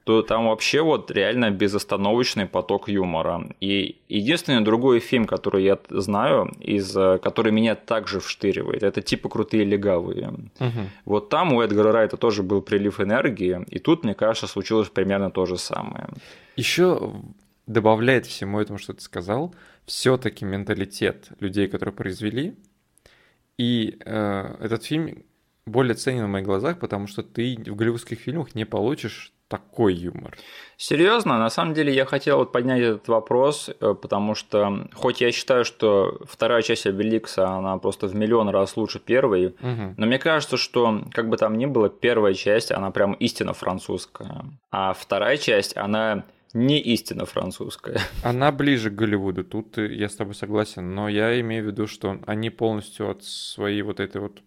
[0.05, 3.43] То там вообще вот реально безостановочный поток юмора.
[3.61, 9.29] И единственный другой фильм, который я знаю, из, э, который меня также вштыривает, это типа
[9.29, 10.29] «Крутые легавые».
[10.59, 10.89] Мгм.
[11.05, 15.29] Вот там у Эдгара Райта тоже был прилив энергии, и тут, мне кажется, случилось примерно
[15.29, 16.07] то же самое.
[16.55, 17.11] Еще
[17.69, 19.53] добавляет всему этому, что ты сказал,
[19.85, 22.55] все-таки менталитет людей, которые произвели.
[23.57, 25.23] И э, этот фильм
[25.65, 30.35] более ценен в моих глазах, потому что ты в голливудских фильмах не получишь такой юмор.
[30.77, 35.31] Серьезно, на самом деле я хотел вот поднять этот вопрос, э, потому что, хоть я
[35.31, 39.93] считаю, что вторая часть Обеликса, она просто в миллион раз лучше первой, Мгм.
[39.95, 44.45] но мне кажется, что, как бы там ни было, первая часть, она прям истинно французская,
[44.71, 47.99] а вторая часть, она не истинно французская.
[48.23, 51.87] Она ближе к Голливуду, тут э, я с тобой согласен, но я имею в виду,
[51.87, 54.41] что они полностью от своей вот этой вот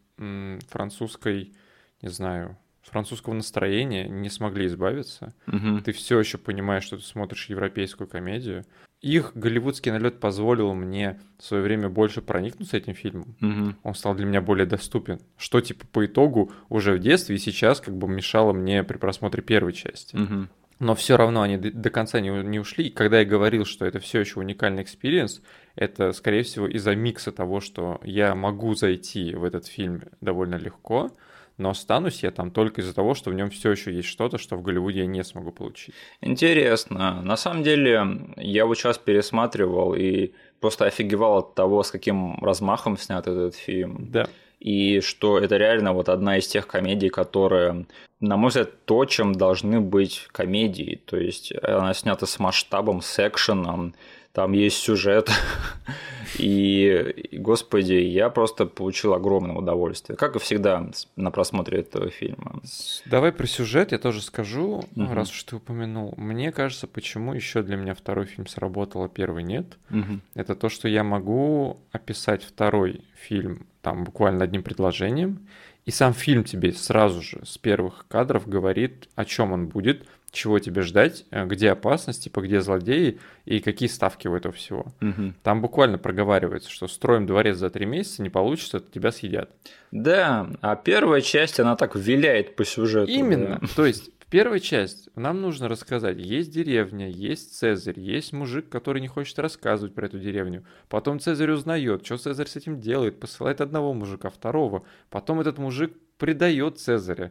[0.69, 1.53] французской,
[2.01, 5.35] не знаю, французского настроения не смогли избавиться.
[5.47, 5.83] Мгм.
[5.83, 8.65] Ты все еще понимаешь, что ты смотришь европейскую комедию.
[9.01, 13.35] Их голливудский налет позволил мне в свое время больше проникнуться этим фильмом.
[13.41, 13.77] Мгм.
[13.83, 15.21] Он стал для меня более доступен.
[15.37, 19.43] Что, типа, по итогу уже в детстве и сейчас как бы мешало мне при просмотре
[19.43, 20.15] первой части.
[20.15, 20.49] Мгм.
[20.83, 22.89] Но все равно они до, конца не, не ушли.
[22.89, 25.41] И когда я говорил, что это все еще уникальный experience,
[25.77, 31.13] это, скорее всего, из-за микса того, что я могу зайти в этот фильм довольно легко,
[31.57, 34.57] но останусь я там только из-за того, что в нем все еще есть что-то, что
[34.57, 35.95] в Голливуде я не смогу получить.
[36.21, 37.23] Интересно.
[37.23, 38.05] На самом деле,
[38.37, 44.11] я вот сейчас пересматривал и просто офигевал от того, с каким размахом снят этот фильм.
[44.11, 44.27] Да.
[44.63, 47.87] И что это реально вот одна из тех комедий, которые,
[48.21, 51.03] на мой взгляд, то, чем должны быть комедии.
[51.05, 53.95] То есть она снята с масштабом, с экшеном,
[54.33, 55.29] там есть сюжет.
[56.39, 62.61] И, господи, я просто получил огромное удовольствие, как и всегда на просмотре этого фильма.
[63.05, 65.13] Давай про сюжет я тоже скажу, Мгм.
[65.13, 66.15] раз уж ты упомянул.
[66.17, 69.77] Мне кажется, почему еще для меня второй фильм сработал, а первый нет.
[69.91, 70.23] Мгм.
[70.35, 75.47] Это то, что я могу описать второй фильм там буквально одним предложением,
[75.85, 80.59] и сам фильм тебе сразу же с первых кадров говорит, о чем он будет, чего
[80.59, 84.87] тебе ждать, э, где опасность, типа где злодеи и какие ставки у этого всего.
[85.01, 85.35] Мгм.
[85.43, 89.51] Там буквально проговаривается, что строим дворец за три месяца, не получится, тебя съедят.
[89.91, 93.11] Да, а первая часть, она так виляет по сюжету.
[93.11, 93.59] Именно.
[93.61, 93.69] да.
[93.77, 99.03] То есть в первой части нам нужно рассказать, есть деревня, есть Цезарь, есть мужик, который
[99.03, 100.65] не хочет рассказывать про эту деревню.
[100.89, 104.87] Потом Цезарь узнает, что Цезарь с этим делает, посылает одного мужика, второго.
[105.11, 107.31] Потом этот мужик предает Цезаря.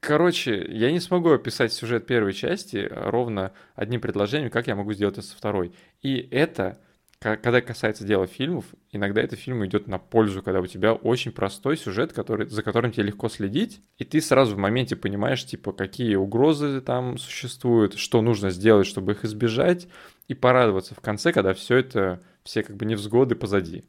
[0.00, 5.18] Короче, я не смогу описать сюжет первой части ровно одним предложением, как я могу сделать
[5.18, 5.72] это со второй.
[6.02, 6.80] И это
[7.24, 11.78] когда касается дела фильмов, иногда это фильм идет на пользу, когда у тебя очень простой
[11.78, 16.16] сюжет, который, за которым тебе легко следить, и ты сразу в моменте понимаешь, типа, какие
[16.16, 19.88] угрозы там существуют, что нужно сделать, чтобы их избежать,
[20.28, 23.84] и порадоваться в конце, когда все это, все как бы невзгоды позади.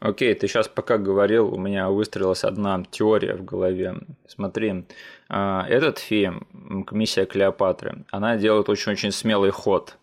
[0.00, 3.96] Окей, ты сейчас пока говорил, у меня выстроилась одна теория в голове.
[4.26, 4.86] Смотри,
[5.28, 6.46] а, этот фильм
[6.90, 9.98] «Миссия Клеопатры», она делает очень-очень смелый ход.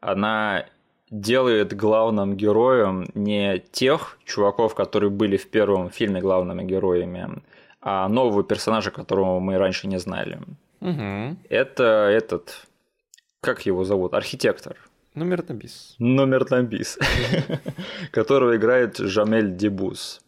[0.00, 0.66] Она
[1.12, 7.42] делает главным героем не тех чуваков, которые были в первом фильме главными героями,
[7.82, 10.40] а нового персонажа, которого мы раньше не знали.
[10.80, 11.36] Угу.
[11.50, 12.66] Это этот,
[13.40, 14.76] как его зовут, архитектор.
[15.14, 15.94] Номер на бис.
[15.98, 16.98] Номер на бис,
[18.10, 20.22] которого играет Жамель Дебус.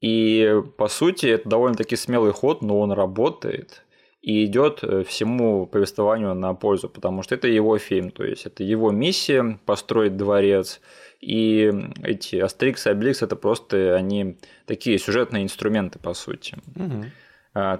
[0.00, 3.82] И, по сути, это довольно-таки смелый ход, но он работает
[4.28, 8.62] и идет э, всему повествованию на пользу, потому что это его фильм, то есть это
[8.62, 10.82] его миссия построить дворец,
[11.22, 14.36] и эти Астерикс и Обеликс это просто они
[14.66, 16.58] такие сюжетные инструменты, по сути.
[16.76, 17.04] Угу.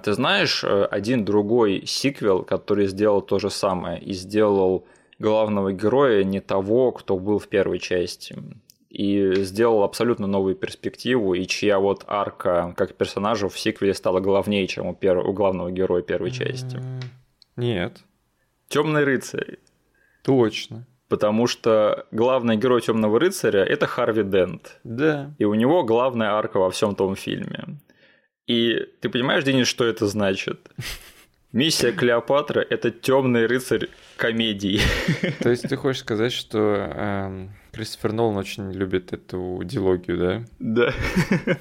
[0.03, 4.87] Ты знаешь э, один другой сиквел, который сделал то же самое и сделал
[5.19, 8.35] главного героя не того, кто был в первой части
[8.89, 14.65] и сделал абсолютно новую перспективу, и чья вот арка как персонажа в сиквеле стала главнее,
[14.67, 15.17] чем у, пер...
[15.19, 16.81] у главного героя первой части.
[17.55, 17.99] Нет.
[18.67, 19.59] Темный рыцарь.
[20.23, 20.87] Точно.
[21.07, 24.79] Потому что главный герой Темного рыцаря это Харви Дент.
[24.83, 25.33] Да.
[25.39, 27.79] И у него главная арка во всем том фильме.
[28.45, 30.69] И ты понимаешь, Денис, что это значит?
[31.51, 34.81] Миссия Клеопатра– это темный рыцарь комедии.
[35.41, 40.43] То есть ты хочешь сказать, что эм, Кристофер Нолан очень любит эту дилогию, да?
[40.59, 41.55] Да.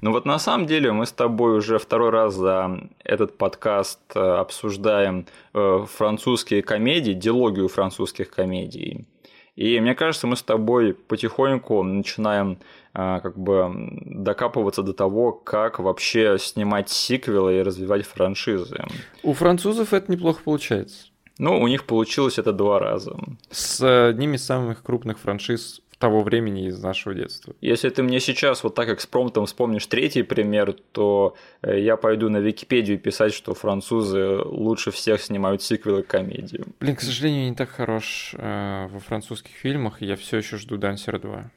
[0.00, 4.18] Ну вот на самом деле мы с тобой уже второй раз за этот подкаст э,
[4.18, 9.06] обсуждаем э, французские комедии, дилогию французских комедий.
[9.54, 12.58] И мне кажется, мы с тобой потихоньку начинаем
[12.92, 13.72] как бы
[14.04, 18.84] докапываться до того, как вообще снимать сиквелы и развивать франшизы.
[19.22, 21.06] У французов это неплохо получается.
[21.38, 23.16] Ну, у них получилось это два раза.
[23.50, 27.54] С одними из самых крупных франшиз того времени из нашего детства.
[27.60, 32.38] Если ты мне сейчас вот так экспромтом вспомнишь третий пример, то э, я пойду на
[32.38, 36.74] Википедию писать, что французы лучше всех снимают сиквелы к комедиям.
[36.80, 40.76] Блин, к сожалению, не так хорош э, во французских фильмах, и я все еще жду
[40.76, 41.50] Дансера 2.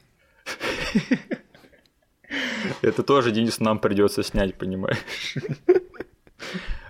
[2.82, 4.98] Это тоже, Денис, нам придется снять, понимаешь?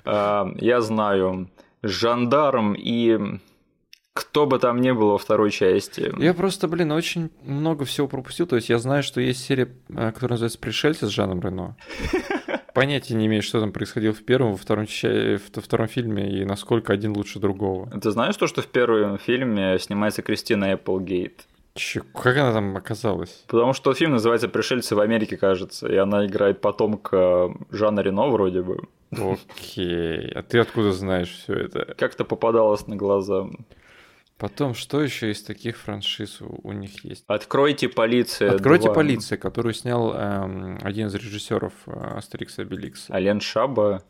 [0.08, 1.50] А, я знаю,
[1.82, 3.40] жандарм и
[4.14, 6.14] кто бы там ни был во второй части.
[6.20, 8.48] Я просто, блин, очень много всего пропустил.
[8.48, 11.76] То есть я знаю, что есть серия, а, которая называется «Пришельцы» с Жаном Рено.
[12.74, 16.94] Понятия не имею, что там происходило в первом, во втором, во втором фильме и насколько
[16.94, 17.90] один лучше другого.
[18.00, 21.46] Ты знаешь то, что в первом фильме снимается Кристина Эпплгейт?
[21.76, 23.44] Че, как она там оказалась?
[23.48, 28.62] Потому что фильм называется «Пришельцы в Америке», кажется, и она играет потомка Жана Рено вроде
[28.62, 28.88] бы.
[29.12, 31.94] Окей, а ты откуда знаешь все это?
[31.98, 33.48] Как-то попадалось на глаза.
[34.38, 37.24] Потом, что еще из таких франшиз у, них есть?
[37.28, 38.52] Откройте полиция.
[38.52, 38.94] Откройте 2.
[38.94, 43.14] полиция, которую снял эм, один из режиссеров э, Астерикса Беликса.
[43.14, 44.04] Ален Шаба.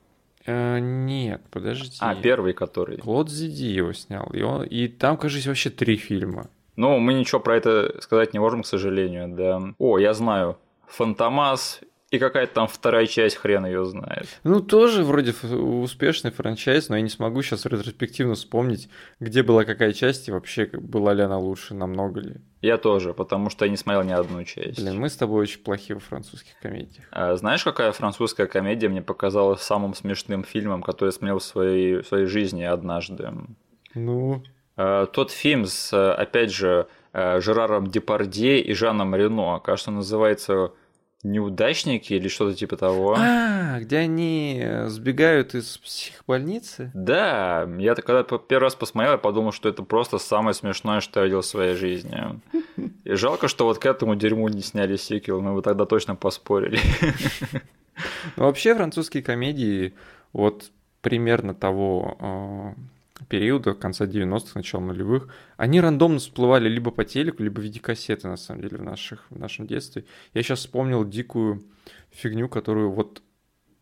[0.48, 1.98] Э, нет, подожди.
[2.00, 2.98] А, первый который.
[2.98, 4.26] Клод Зиди его снял.
[4.34, 6.50] И, он, и там, кажется, вообще три фильма.
[6.76, 9.62] Ну, мы ничего про это сказать не можем, к сожалению, да.
[9.78, 10.58] О, я знаю.
[10.88, 14.28] Фантомас и какая-то там вторая часть, хрен ее знает.
[14.44, 19.92] Ну, тоже вроде успешный франчайз, но я не смогу сейчас ретроспективно вспомнить, где была какая
[19.92, 22.36] часть и вообще была ли она лучше, намного ли.
[22.62, 24.82] Я тоже, потому что я не смотрел ни одну часть.
[24.82, 27.06] Блин, мы с тобой очень плохие во французских комедиях.
[27.12, 32.02] А, знаешь, какая французская комедия мне показалась самым смешным фильмом, который я смотрел в своей,
[32.02, 33.32] в своей жизни однажды?
[33.94, 34.44] Ну?
[34.78, 40.72] А, тот фильм с, опять же, а, Жераром Депардье и Жаном Рено, кажется, называется
[41.24, 43.16] неудачники или что-то типа того.
[43.18, 46.92] А, где они э, сбегают из психбольницы?
[46.94, 51.26] Да, я когда первый раз посмотрел, я подумал, что это просто самое смешное, что я
[51.26, 52.40] видел в своей жизни.
[53.04, 56.80] И жалко, что вот к этому дерьму не сняли сиквел, мы бы тогда точно поспорили.
[58.36, 59.94] Вообще французские комедии
[60.32, 62.74] вот примерно того а,
[63.28, 68.28] периода, конца 90-х, начала нулевых, они рандомно всплывали либо по телеку, либо в виде кассеты,
[68.28, 70.06] на самом деле, в, наших, в нашем детстве.
[70.34, 71.64] Я сейчас вспомнил дикую
[72.12, 73.22] фигню, которую вот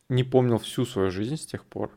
[0.10, 1.92] не помнил всю свою жизнь с тех пор.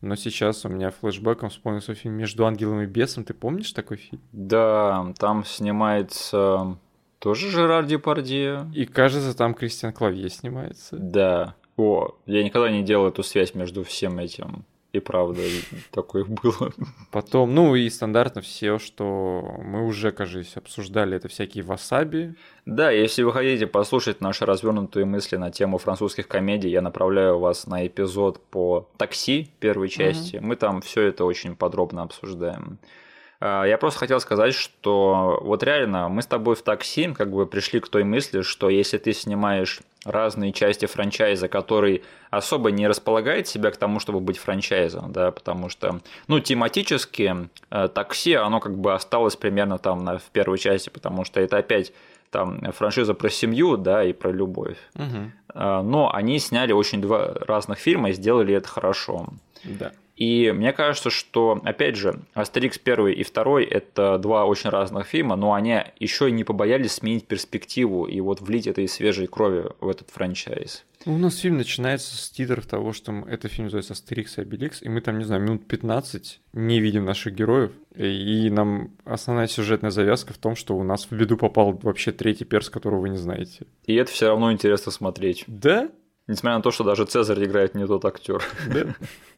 [0.00, 3.24] Но сейчас у меня флешбеком вспомнился фильм «Между ангелом и бесом».
[3.24, 4.20] Ты помнишь такой фильм?
[4.32, 6.76] Да, там снимается
[7.20, 8.68] тоже Жерар Депардье.
[8.74, 10.96] И кажется, там Кристиан Клавье снимается.
[10.96, 11.54] Да.
[11.76, 14.64] О, я никогда не делал эту связь между всем этим.
[14.92, 15.40] И правда,
[15.90, 16.70] такое было.
[17.10, 22.34] Потом, ну и стандартно все, что мы уже, кажется, обсуждали, это всякие васаби.
[22.66, 27.66] Да, если вы хотите послушать наши развернутые мысли на тему французских комедий, я направляю вас
[27.66, 30.36] на эпизод по такси первой части.
[30.36, 30.46] Угу.
[30.46, 32.78] Мы там все это очень подробно обсуждаем.
[33.40, 37.46] А, я просто хотел сказать, что вот реально мы с тобой в такси как бы
[37.46, 43.46] пришли к той мысли, что если ты снимаешь разные части франчайза, который особо не располагает
[43.46, 48.76] себя к тому, чтобы быть франчайзом, да, потому что, ну, тематически э, такси, оно как
[48.76, 51.92] бы осталось примерно там на, в первой части, потому что это опять
[52.30, 54.78] там франшиза про семью, да, и про любовь.
[54.94, 55.32] Угу.
[55.54, 59.26] Но они сняли очень два разных фильма и сделали это хорошо.
[59.64, 59.92] Да.
[60.16, 65.36] И мне кажется, что, опять же, Астерикс первый и второй– это два очень разных фильма,
[65.36, 69.88] но они еще и не побоялись сменить перспективу и вот влить этой свежей крови в
[69.88, 70.84] этот франчайз.
[71.04, 74.88] У нас фильм начинается с титров того, что это фильм называется Астерикс и Обеликс, и
[74.88, 80.32] мы там, не знаю, минут 15 не видим наших героев, и нам основная сюжетная завязка
[80.32, 83.66] в том, что у нас в беду попал вообще третий перс, которого вы не знаете.
[83.86, 85.44] И это все равно интересно смотреть.
[85.48, 85.90] Да?
[86.28, 88.42] Несмотря на то, что даже Цезарь играет не тот актер.
[88.72, 88.94] Да.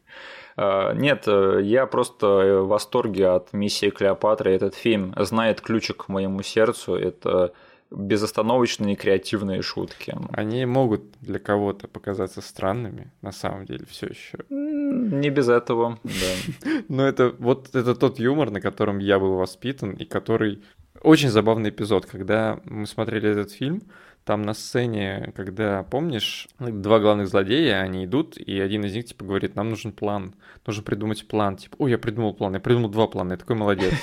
[0.57, 4.51] А, нет, э, я просто в восторге от миссии Клеопатры.
[4.51, 6.95] Этот фильм знает ключик к моему сердцу.
[6.95, 7.53] Это
[7.91, 10.15] безостановочные креативные шутки.
[10.31, 14.39] Они могут для кого-то показаться странными, на самом деле, все еще.
[14.49, 16.71] Не без этого, да.
[16.89, 20.63] Но это вот это тот юмор, на котором я был воспитан, и который
[21.01, 23.83] очень забавный эпизод, когда мы смотрели этот фильм,
[24.25, 29.23] там на сцене, когда, помнишь, два главных злодея, они идут, и один из них, типа,
[29.23, 30.33] говорит, нам нужен план,
[30.65, 31.57] нужно придумать план.
[31.57, 33.93] Типа, ой, я придумал план, я придумал два плана, я такой молодец.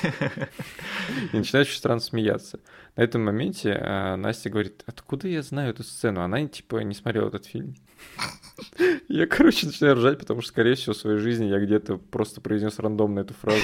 [1.33, 2.61] И начинает очень странно смеяться.
[2.95, 6.23] На этом моменте а, Настя говорит, откуда я знаю эту сцену?
[6.23, 7.75] Она, типа, не смотрела этот фильм.
[9.09, 12.79] Я, короче, начинаю ржать, потому что, скорее всего, в своей жизни я где-то просто произнес
[12.79, 13.61] рандомно эту фразу.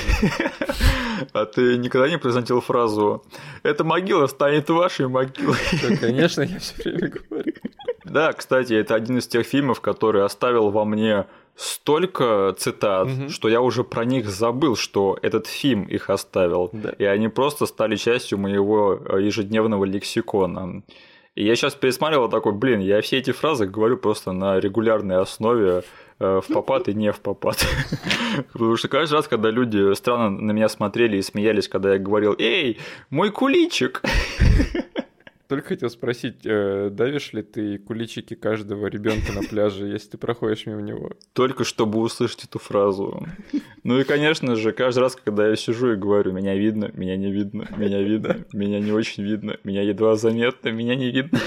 [1.33, 3.25] А ты никогда не произносил фразу
[3.65, 5.59] «Эта могила станет вашей могилой»?
[5.83, 7.53] Да, конечно, я все время говорю.
[8.05, 11.27] Да, кстати, это один из тех фильмов, который оставил во мне
[11.57, 13.29] столько цитат, угу.
[13.29, 16.71] что я уже про них забыл, что этот фильм их оставил.
[16.73, 16.91] Да.
[16.91, 20.83] И они просто стали частью моего э, ежедневного лексикона.
[21.39, 25.85] И я сейчас пересматривал такой, блин, я все эти фразы говорю просто на регулярной основе
[26.19, 27.65] э, в попад и не в попад.
[28.53, 32.35] Потому что каждый раз, когда люди странно на меня смотрели и смеялись, когда я говорил
[32.41, 32.81] «Эй,
[33.11, 34.03] мой куличик!»
[35.49, 40.67] Только хотел спросить, э, давишь ли ты куличики каждого ребенка на пляже, если ты проходишь
[40.67, 41.13] мимо него?
[41.33, 43.27] Только чтобы услышать эту фразу.
[43.83, 47.33] Ну и, конечно же, каждый раз, когда я сижу и говорю, меня видно, меня не
[47.33, 51.41] видно, меня видно, меня не очень видно, меня едва заметно, меня не видно.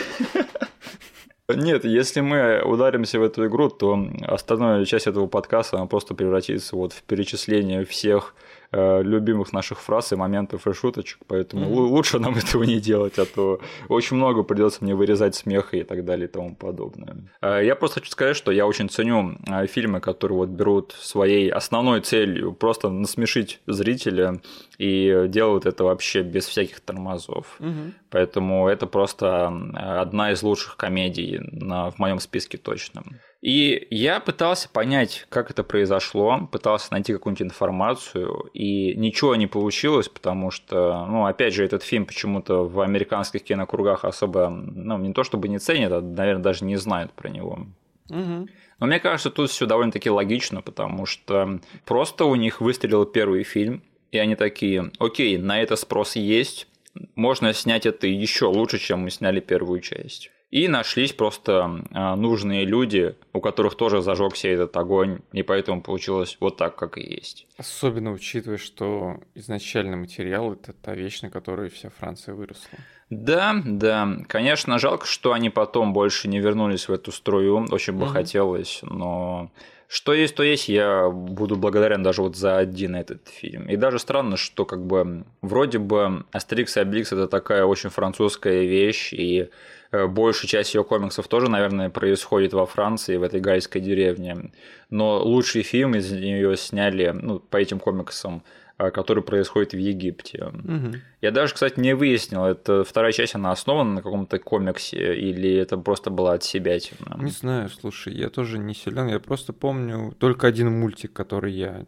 [1.48, 6.76] Нет, если мы ударимся в эту игру, то остальная часть этого подкаста она просто превратится
[6.76, 8.34] вот в перечисление всех
[8.74, 11.90] Э, любимых наших фраз и моментов и шуточек, поэтому mm-hmm.
[11.90, 13.60] лучше нам этого не делать, а то
[13.90, 17.18] очень много придется мне вырезать смеха и так далее и тому подобное.
[17.42, 21.50] Э, я просто хочу сказать, что я очень ценю э, фильмы, которые вот берут своей
[21.50, 24.40] основной целью просто насмешить зрителя
[24.78, 27.58] и делают это вообще без всяких тормозов.
[27.60, 27.92] Mm-hmm.
[28.10, 33.04] Поэтому это просто одна из лучших комедий на, в моем списке точно.
[33.42, 40.08] И я пытался понять, как это произошло, пытался найти какую-нибудь информацию, и ничего не получилось,
[40.08, 45.24] потому что, ну, опять же, этот фильм почему-то в американских кинокругах особо, ну, не то
[45.24, 47.66] чтобы не ценят, а, наверное, даже не знают про него.
[48.10, 48.48] Угу.
[48.80, 53.82] Но мне кажется, тут все довольно-таки логично, потому что просто у них выстрелил первый фильм,
[54.12, 56.68] и они такие, окей, на это спрос есть,
[57.16, 60.30] можно снять это еще лучше, чем мы сняли первую часть.
[60.52, 66.36] И нашлись просто а, нужные люди, у которых тоже зажегся этот огонь, и поэтому получилось
[66.42, 67.48] вот так, как и есть.
[67.58, 72.78] Особенно учитывая, что изначальный материал это та вещь, на которой вся Франция выросла.
[73.10, 74.18] Да, да.
[74.28, 77.66] Конечно, жалко, что они потом больше не вернулись в эту струю.
[77.72, 78.12] Очень бы угу.
[78.12, 79.52] хотелось, но
[79.88, 80.70] что есть, то есть.
[80.70, 83.68] Я буду благодарен даже вот за один этот фильм.
[83.70, 88.64] И даже странно, что как бы вроде бы Астерикс и Обеликс это такая очень французская
[88.64, 89.50] вещь, и
[89.92, 94.52] большая часть ее комиксов тоже, наверное, происходит во Франции, в этой гальской деревне.
[94.90, 98.44] Но лучший фильм из нее сняли ну, по этим комиксам
[98.78, 100.46] э, который происходит в Египте.
[100.46, 100.96] Угу.
[101.22, 105.78] Я даже, кстати, не выяснил, это вторая часть, она основана на каком-то комиксе или это
[105.78, 107.22] просто была от себя темно?
[107.22, 111.86] Не знаю, слушай, я тоже не силен, я просто помню только один мультик, который я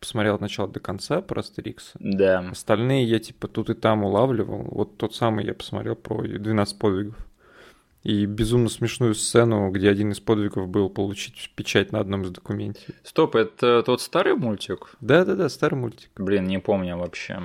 [0.00, 1.92] посмотрел от начала до конца про Астерикса.
[2.00, 2.40] Да.
[2.50, 4.62] Остальные я типа тут и там улавливал.
[4.62, 7.29] Вот тот самый я посмотрел про 12 подвигов.
[8.02, 12.82] И безумно смешную сцену, где один из подвигов был получить печать на одном из документов.
[13.02, 14.94] Стоп, это тот старый мультик?
[15.00, 16.10] Да-да-да, старый мультик.
[16.16, 17.42] Блин, не помню вообще.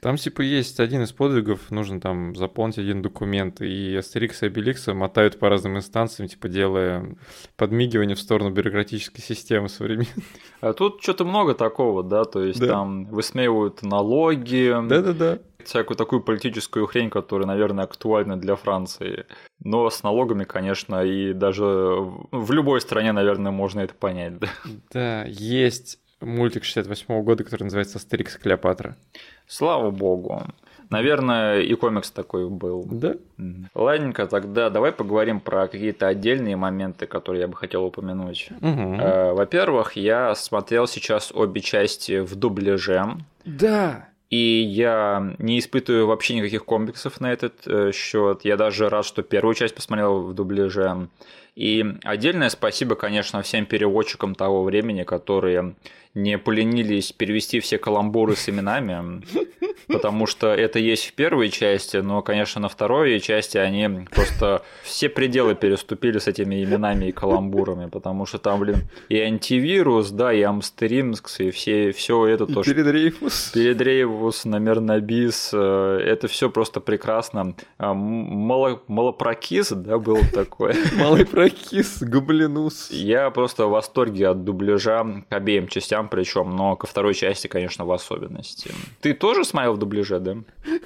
[0.00, 4.94] Там, типа, есть один из подвигов, нужно там заполнить один документ, и Астерикс и Обеликса
[4.94, 7.16] мотают по разным инстанциям, типа, делая
[7.56, 10.06] подмигивание в сторону бюрократической системы современной.
[10.60, 12.68] А тут что-то много такого, да, то есть да.
[12.68, 14.72] там высмеивают налоги.
[14.88, 15.40] Да-да-да.
[15.68, 19.26] Всякую такую политическую хрень, которая, наверное, актуальна для Франции.
[19.62, 24.48] Но с налогами, конечно, и даже в любой стране, наверное, можно это понять, да.
[24.90, 28.96] Да, есть мультик 68 года, который называется «Астерикс Клеопатра».
[29.46, 30.42] Слава богу.
[30.88, 32.86] Наверное, и комикс такой был.
[32.90, 33.16] Да.
[33.74, 38.48] Ладненько, тогда давай поговорим про какие-то отдельные моменты, которые я бы хотел упомянуть.
[38.62, 38.96] Угу.
[39.34, 43.04] Во-первых, я смотрел сейчас обе части в дубляже.
[43.44, 44.08] Да.
[44.30, 48.40] И я не испытываю вообще никаких комплексов на этот э, счет.
[48.44, 51.08] Я даже рад, что первую часть посмотрел в дубляже.
[51.58, 55.74] И отдельное спасибо, конечно, всем переводчикам того времени, которые
[56.14, 59.22] не поленились перевести все каламбуры с именами,
[59.88, 65.08] потому что это есть в первой части, но, конечно, на второй части они просто все
[65.08, 70.42] пределы переступили с этими именами и каламбурами, потому что там, блин, и антивирус, да, и
[70.42, 72.74] Амстеринскс, и все, все это и тоже.
[72.74, 73.50] Передрейфус.
[73.54, 77.54] Передрейфус, Намернабис, э, это все просто прекрасно.
[77.78, 80.74] А, мало, малопрокис, да, был такой.
[80.96, 82.90] Малый прокис, гоблинус.
[82.90, 87.84] Я просто в восторге от дубляжа к обеим частям причем, но ко второй части, конечно,
[87.84, 88.70] в особенности.
[89.00, 90.36] Ты тоже смотрел в дубляже, да?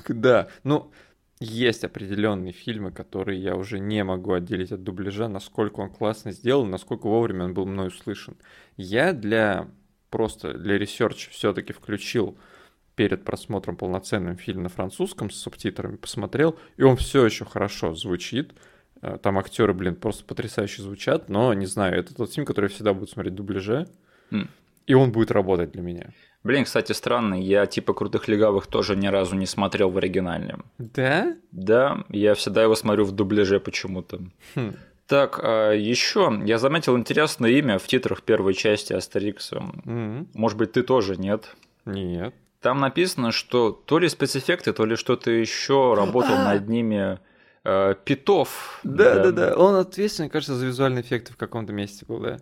[0.08, 0.90] Да, ну,
[1.40, 6.70] есть определенные фильмы, которые я уже не могу отделить от дубляжа, насколько он классно сделан,
[6.70, 8.36] насколько вовремя он был мной услышан.
[8.76, 9.68] Я для
[10.10, 12.36] просто для research а все-таки включил
[12.94, 18.52] перед просмотром полноценным фильм на французском с субтитрами, посмотрел, и он все еще хорошо звучит.
[19.02, 22.74] Э, там актеры, блин, просто потрясающе звучат, но не знаю, это тот фильм, который я
[22.74, 23.88] всегда буду смотреть в дубляже.
[24.30, 24.46] Mm.
[24.86, 26.10] И он будет работать для меня.
[26.44, 30.64] Блин, кстати, странно, я типа «Крутых легавых» тоже ни разу не смотрел в оригинальном.
[30.78, 31.36] Да?
[31.52, 34.20] Да, я всегда его смотрю в дубляже почему-то.
[34.56, 34.74] Хм.
[35.06, 39.60] Так, а еще я заметил интересное имя в титрах первой части Астерикса.
[39.84, 40.28] Мгм.
[40.34, 41.54] Может быть, ты тоже нет?
[41.84, 42.34] Нет.
[42.60, 46.54] Там написано, что то ли спецэффекты, то ли что-то еще работал А!
[46.54, 47.18] над ними
[47.64, 48.80] э, Питов.
[48.84, 49.56] Да, да, да.
[49.56, 52.38] Он ответственный, кажется, за визуальные эффекты в каком-то месте был, да.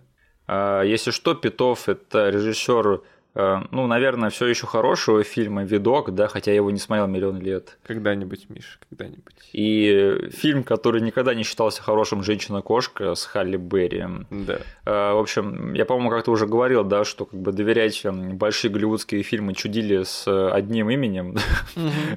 [0.47, 3.03] А, Если что, Питов это режиссер,
[3.35, 7.39] э, ну, наверное, все еще хорошего фильма Видок, да, хотя я его не смотрел миллион
[7.41, 7.79] лет.
[7.87, 9.51] Когда-нибудь, Миша, когда-нибудь.
[9.53, 14.05] И фильм, который никогда не считался хорошим «Женщина-кошка» с Халли Берри.
[14.31, 14.59] Да.
[14.87, 18.73] Э, В общем, я, по-моему, как-то уже говорил, да, что как бы доверять эм, большие
[18.73, 21.37] голливудские фильмы чудили с э, одним именем,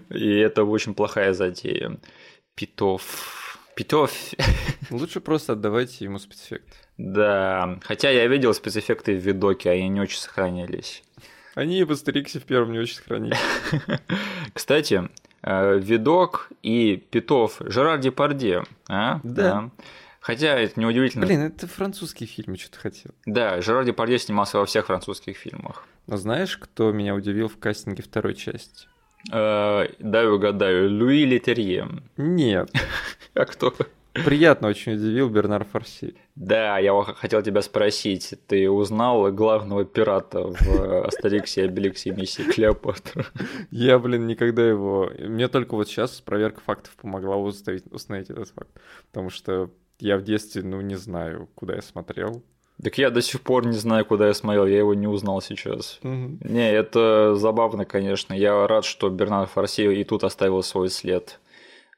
[0.09, 1.97] и это очень плохая затея.
[2.55, 3.57] Питов.
[3.75, 4.11] Питов.
[4.91, 6.67] Лучше просто отдавайте ему спецэффект.
[6.97, 11.03] Да, хотя я видел спецэффекты в видоке, они не очень сохранились.
[11.55, 13.37] Они и в Астериксе в первом не очень сохранились.
[14.53, 15.09] Кстати,
[15.41, 19.19] э, видок и Питов Жерар Депардье, а?
[19.23, 19.71] Да.
[20.19, 21.25] Хотя это неудивительно.
[21.25, 23.11] Блин, это французский фильм, что ты хотел.
[23.25, 25.85] Да, Жерар Депардье снимался во всех французских фильмах.
[26.07, 28.87] Но знаешь, кто меня удивил в кастинге второй части?
[29.31, 31.87] Э, дай угадаю, Луи Летерье.
[32.17, 32.71] Нет.
[33.35, 33.73] А кто?
[34.13, 36.13] Приятно очень удивил Бернар Форси.
[36.35, 42.43] Да, я хотел тебя спросить, ты узнал главного пирата в Астериксе и Обеликсе и миссии
[42.43, 43.25] Клеопатра?
[43.71, 45.11] Я, блин, никогда его...
[45.17, 48.69] Мне только вот сейчас проверка фактов помогла установить, установить этот факт.
[49.11, 52.43] Потому что я в детстве, ну, не знаю, куда я смотрел.
[52.81, 55.99] Так я до сих пор не знаю, куда я смотрел, я его не узнал сейчас.
[56.03, 58.33] Не, это забавно, конечно.
[58.33, 61.39] Я рад, что Бернар Форси и тут оставил свой след.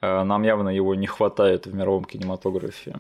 [0.02, 2.96] Э, Нам явно его не хватает в мировом кинематографе.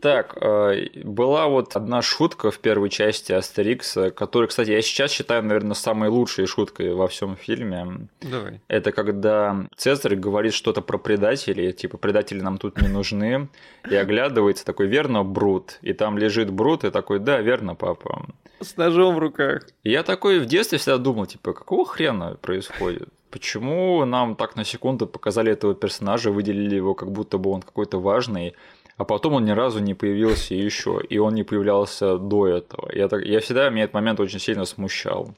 [0.00, 5.42] Так, э, была вот одна шутка в первой части Астерикса, которая, кстати, я сейчас считаю,
[5.42, 8.08] наверное, самой лучшей шуткой во всем фильме.
[8.20, 8.60] Давай.
[8.68, 13.48] Это когда Цезарь говорит что-то про предателей, типа предатели нам тут не нужны,
[13.88, 18.26] и оглядывается такой, верно, Брут, и там лежит Брут, и такой, да, верно, папа.
[18.60, 19.66] С ножом в руках.
[19.82, 23.08] Я такой в детстве всегда думал, типа, какого хрена происходит?
[23.30, 28.00] Почему нам так на секунду показали этого персонажа, выделили его, как будто бы он какой-то
[28.00, 28.54] важный,
[28.96, 32.90] а потом он ни разу не появился еще, и он не появлялся до этого.
[32.92, 35.34] Я, так, я всегда, меня этот момент очень сильно смущал.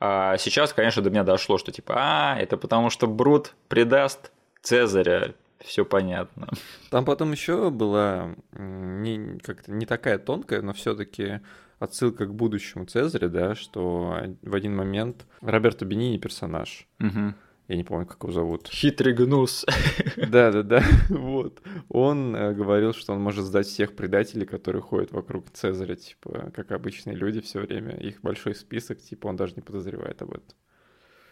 [0.00, 4.32] А сейчас, конечно, до меня дошло, что типа, а, это потому что Брут предаст
[4.62, 6.48] Цезаря, все понятно.
[6.90, 11.40] Там потом еще была не, как-то не такая тонкая, но все-таки
[11.78, 16.86] отсылка к будущему Цезаря, да, что в один момент Роберто Бенини персонаж.
[16.98, 17.34] Мгм.
[17.70, 18.66] Я не помню, как его зовут.
[18.66, 19.64] Хитрый гнус.
[20.16, 21.62] Да-да-да, вот.
[21.88, 26.72] Он э, говорил, что он может сдать всех предателей, которые ходят вокруг Цезаря, типа, как
[26.72, 27.96] обычные люди все время.
[27.96, 30.56] Их большой список, типа, он даже не подозревает об этом.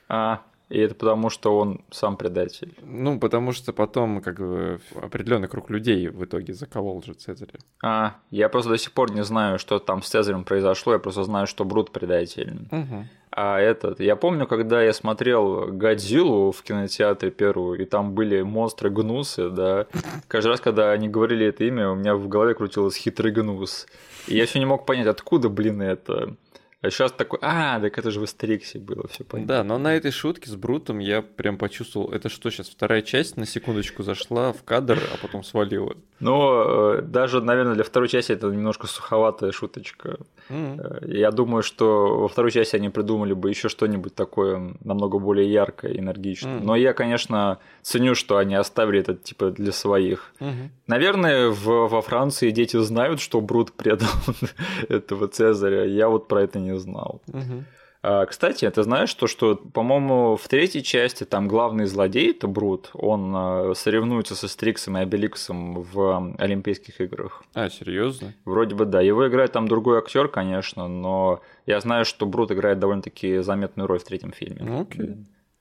[0.09, 2.75] А, и это потому, что он сам предатель.
[2.83, 7.59] Ну, потому что потом, как бы, определенный круг людей в итоге заколол же Цезаря.
[7.83, 11.25] А, я просто до сих пор не знаю, что там с Цезарем произошло, я просто
[11.25, 12.69] знаю, что Брут предатель.
[12.71, 13.07] Угу.
[13.31, 18.91] А этот, я помню, когда я смотрел Годзиллу в кинотеатре первую, и там были монстры
[18.91, 19.87] Гнусы, да.
[20.29, 23.87] Каждый раз, когда они говорили это имя, у меня в голове крутилось хитрый Гнус.
[24.27, 26.35] И я все не мог понять, откуда, блин, это.
[26.81, 29.55] А сейчас такой, а, так это же в Астериксе было, все понятно.
[29.55, 33.37] Да, но на этой шутке с Брутом я прям почувствовал, это что сейчас, вторая часть
[33.37, 35.97] на секундочку зашла в кадр, а потом свалила.
[36.21, 40.19] Но э, даже, наверное, для второй части это немножко суховатая шуточка.
[40.49, 41.17] Mm-hmm.
[41.17, 45.93] Я думаю, что во второй части они придумали бы еще что-нибудь такое намного более яркое,
[45.93, 46.59] энергичное.
[46.59, 46.65] Mm-hmm.
[46.65, 50.33] Но я, конечно, ценю, что они оставили это типа для своих.
[50.41, 50.69] Mm-hmm.
[50.87, 54.09] Наверное, в, во Франции дети знают, что Брут предал
[54.89, 55.85] этого Цезаря.
[55.85, 57.21] Я вот про это не знал.
[57.29, 57.65] Угу.
[58.01, 62.91] А, кстати, ты знаешь, то, что, по-моему, в третьей части там главный злодей это Брут,
[62.95, 67.43] он а, соревнуется со Стриксом и Обеликсом в Олимпийских играх.
[67.55, 68.35] А, серьезно?
[68.45, 69.01] Вроде бы да.
[69.01, 73.99] Его играет там другой актер, конечно, но я знаю, что Брут играет довольно-таки заметную роль
[73.99, 74.59] в третьем фильме.
[74.61, 75.17] Ну, окей.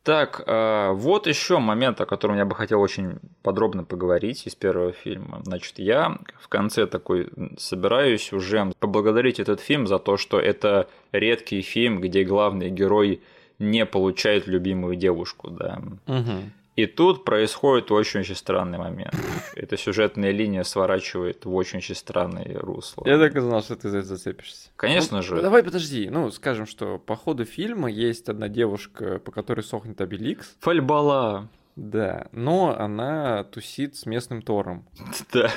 [0.07, 4.93] Так, а, вот еще момент, о котором я бы хотел очень подробно поговорить из первого
[4.93, 5.41] фильма.
[5.43, 7.27] Значит, я в конце такой
[7.57, 13.21] собираюсь уже поблагодарить этот фильм за то, что это редкий фильм, где главный герой
[13.59, 15.81] не получает любимую девушку, да.
[16.07, 16.51] Угу.
[16.77, 19.15] И тут происходит очень-очень странный момент.
[19.55, 23.03] Эта сюжетная линия сворачивает в очень-очень странное русло.
[23.07, 24.69] Я так и знал, что ты за это зацепишься.
[24.75, 25.41] Конечно ну, же.
[25.41, 26.07] Давай подожди.
[26.07, 30.55] Ну, скажем, что по ходу фильма есть одна девушка, по которой сохнет Обеликс.
[30.59, 31.49] Фальбала.
[31.75, 34.85] Да, но она тусит с местным Тором.
[35.33, 35.51] Да.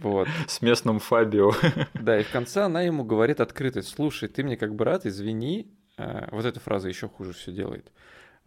[0.00, 0.28] Вот.
[0.46, 1.54] С местным Фабио.
[1.94, 5.66] Да, и в конце она ему говорит открыто, слушай, ты мне как брат, извини,
[5.96, 7.90] а, вот эта фраза еще хуже все делает.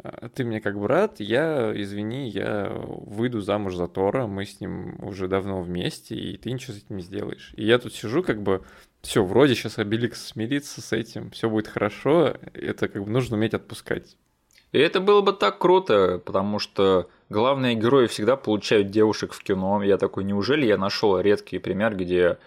[0.02, 4.96] «А, ты мне как брат, я, извини, я выйду замуж за Тора, мы с ним
[5.04, 7.54] уже давно вместе, и ты ничего с этим не сделаешь.
[7.56, 8.64] И я тут сижу, как бы,
[9.02, 13.54] все, вроде сейчас Обеликс смирится с этим, все будет хорошо, это как бы нужно уметь
[13.54, 14.18] отпускать.
[14.72, 19.82] И это было бы так круто, потому что главные герои всегда получают девушек в кино.
[19.82, 22.38] Я такой, неужели я нашел редкий пример, где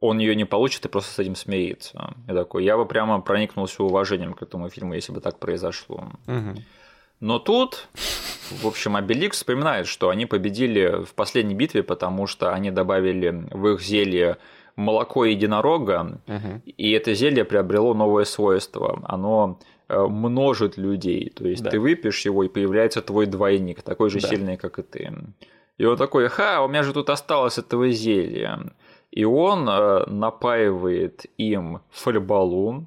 [0.00, 2.14] он ее не получит и просто с этим смирится.
[2.28, 6.12] Я такой, я бы прямо проникнулся уважением к этому фильму, если бы так произошло.
[6.26, 6.62] Угу.
[7.20, 7.88] Но тут,
[8.62, 13.68] в общем, Обеликс вспоминает, что они победили в последней битве, потому что они добавили в
[13.68, 14.36] их зелье
[14.76, 16.62] молоко единорога, угу.
[16.66, 19.00] и это зелье приобрело новое свойство.
[19.04, 21.30] Оно э, множит людей.
[21.30, 21.70] То есть Да.
[21.70, 24.28] ты выпьешь его, и появляется твой двойник, такой же Да.
[24.28, 25.12] сильный, как и ты.
[25.78, 28.72] И он такой, ха, у меня же тут осталось этого зелья.
[29.10, 32.86] И он э, напаивает им фальбалу,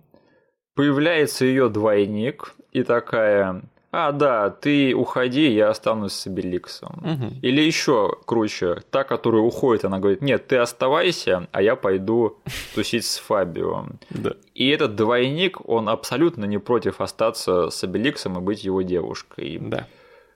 [0.76, 3.62] появляется ее двойник, и такая,
[3.92, 7.00] а, да, ты уходи, я останусь с Обеликсом.
[7.02, 7.40] Мгм.
[7.42, 12.38] Или еще круче, та, которая уходит, она говорит, нет, ты оставайся, а я пойду
[12.76, 13.86] тусить с Фабио.
[14.10, 14.34] Да.
[14.54, 19.58] И этот двойник, он абсолютно не против остаться с Обеликсом и быть его девушкой.
[19.62, 19.88] Да.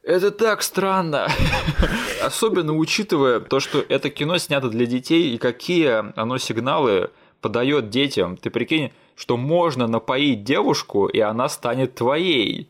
[0.04, 1.28] Это так странно.
[2.24, 8.38] Особенно учитывая то, что это кино снято для детей и какие оно сигналы подает детям.
[8.38, 12.70] Ты прикинь, что можно напоить девушку, и она станет твоей.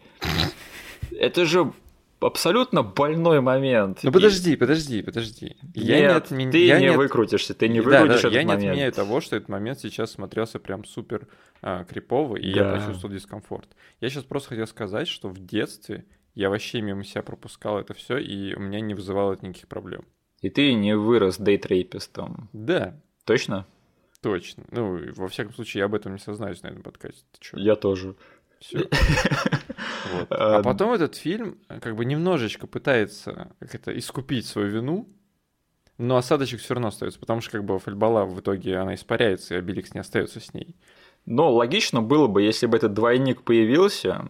[1.18, 1.72] Это же
[2.20, 4.00] абсолютно больной момент.
[4.04, 5.58] Ну подожди, подожди, подожди.
[5.74, 8.34] Я Нет, не отмен- ты я не от- выкрутишься, ты не Да, выкрутишь да, этот
[8.34, 8.70] я не момент.
[8.70, 11.28] отменяю того, что этот момент сейчас смотрелся прям супер
[11.64, 12.76] а, крипово, и я Да.
[12.80, 13.68] почувствовал дискомфорт.
[14.00, 18.18] Я сейчас просто хотел сказать, что в детстве я вообще мимо себя пропускал это все,
[18.18, 20.04] и у меня не вызывало это никаких проблем.
[20.42, 22.50] И ты не вырос дейтрейпистом.
[22.54, 23.68] Да, Точно?
[24.22, 24.64] точно.
[24.72, 27.24] Ну, и во всяком случае, я об этом не сознаюсь на этом подкасте.
[27.40, 27.60] Ты?
[27.60, 28.16] Я тоже.
[28.60, 28.80] Всё.
[30.14, 30.28] Вот.
[30.32, 35.10] А А, потом этот фильм э, как бы немножечко пытается как это искупить свою вину,
[35.98, 39.58] но осадочек все равно остается, потому что как бы Фальбала в итоге она испаряется, и
[39.58, 40.76] Обеликс не остается с ней.
[41.26, 44.30] Но логично было бы, если бы этот двойник появился,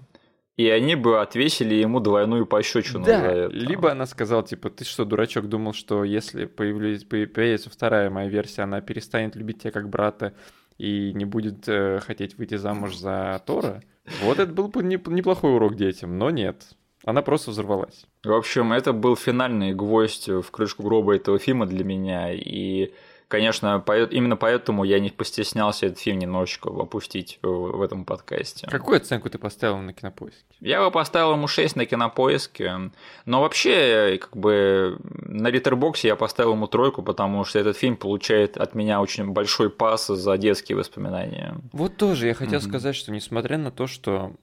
[0.58, 3.54] и они бы отвесили ему двойную пощечину за Да, это.
[3.56, 8.28] либо она сказала, типа, ты что, дурачок, думал, что если появлялись- по- появится вторая моя
[8.28, 10.34] версия, она перестанет любить тебя как брата
[10.82, 13.84] и не будет э, хотеть выйти замуж за Тора?
[14.24, 16.76] Вот это был бы неп- неплохой урок детям, но нет.
[17.04, 18.06] Она просто взорвалась.
[18.24, 22.34] В общем, это был финальный гвоздь в крышку гроба этого фильма для меня.
[22.34, 22.94] И
[23.32, 28.68] конечно, именно поэтому я не постеснялся этот фильм немножечко опустить в этом подкасте.
[28.68, 30.44] Какую оценку ты поставил на кинопоиске?
[30.60, 32.92] Я бы поставил ему 6 на кинопоиске.
[33.26, 38.58] Но вообще, как бы на Литербоксе я поставил ему тройку, потому что этот фильм получает
[38.58, 41.56] от меня очень большой пас за детские воспоминания.
[41.72, 42.68] Вот тоже я хотел mm-hmm.
[42.68, 44.34] сказать, что несмотря на то, что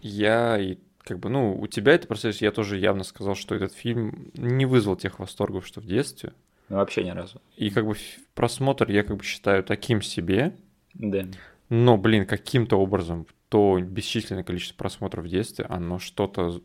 [0.00, 3.74] я и как бы, ну, у тебя это процесс, я тоже явно сказал, что этот
[3.74, 6.32] фильм не вызвал тех восторгов, что в детстве.
[6.72, 7.38] Ну, вообще ни разу.
[7.54, 7.94] И как бы
[8.34, 10.56] просмотр я как бы считаю таким себе.
[10.94, 11.26] Да.
[11.68, 16.62] Но, блин, каким-то образом то бесчисленное количество просмотров в детстве, оно что-то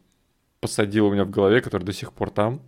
[0.62, 2.62] посадило у меня в голове, которое до сих пор там,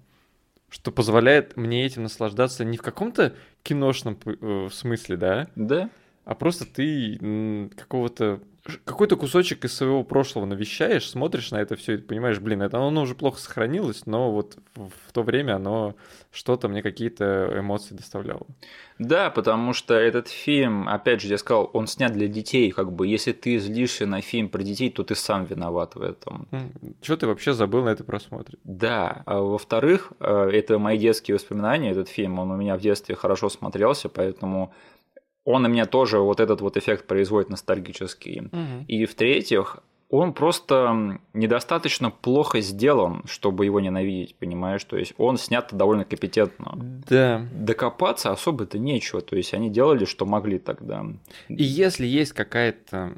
[0.67, 3.33] что позволяет мне этим наслаждаться не в каком-то
[3.63, 5.47] киношном э, смысле, да?
[5.55, 5.89] Да.
[6.25, 8.41] А просто ты какого-то
[8.85, 13.01] какой-то кусочек из своего прошлого навещаешь, смотришь на это все и понимаешь, блин, это оно
[13.01, 15.95] уже плохо сохранилось, но вот в то время оно
[16.31, 18.45] что-то мне какие-то эмоции доставляло.
[18.99, 23.07] Да, потому что этот фильм, опять же, я сказал, он снят для детей, как бы,
[23.07, 26.47] если ты злишься на фильм про детей, то ты сам виноват в этом.
[27.01, 28.57] Что ты вообще забыл на это просмотре?
[28.65, 33.15] Да, а во-вторых, э, это мои детские воспоминания, этот фильм, он у меня в детстве
[33.15, 34.73] хорошо смотрелся, поэтому
[35.49, 38.41] он на меня тоже вот этот вот эффект производит ностальгический.
[38.51, 38.85] Угу.
[38.87, 39.79] И в-третьих,
[40.11, 44.83] он просто недостаточно плохо сделан, чтобы его ненавидеть, понимаешь?
[44.83, 46.73] То есть он снят довольно компетентно.
[47.09, 47.47] Да.
[47.51, 49.21] Докопаться особо-то нечего.
[49.21, 51.03] То есть они делали, что могли тогда.
[51.47, 53.17] И если есть какая-то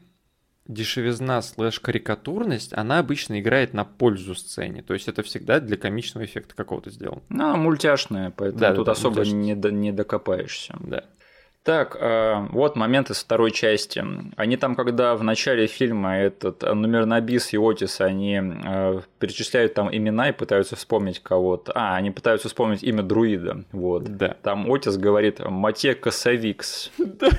[0.67, 4.83] дешевизна слэш карикатурность, она обычно играет на пользу сцене.
[4.83, 7.23] То есть это всегда для комичного эффекта какого-то сделано.
[7.27, 10.77] Ну, мультяшная, поэтому да, тут да, особо не, до, не докопаешься.
[10.79, 11.03] Да.
[11.63, 14.03] Так, э, вот момент из второй части.
[14.35, 19.95] Они там, когда в начале фильма этот э, Нумернобис и Отис, они э, перечисляют там
[19.95, 21.71] имена и пытаются вспомнить кого-то.
[21.75, 23.63] А, они пытаются вспомнить имя друида.
[23.71, 24.05] Вот.
[24.05, 24.35] Да.
[24.41, 26.91] Там Отис говорит Матье Косовикс.
[27.21, 27.29] Да.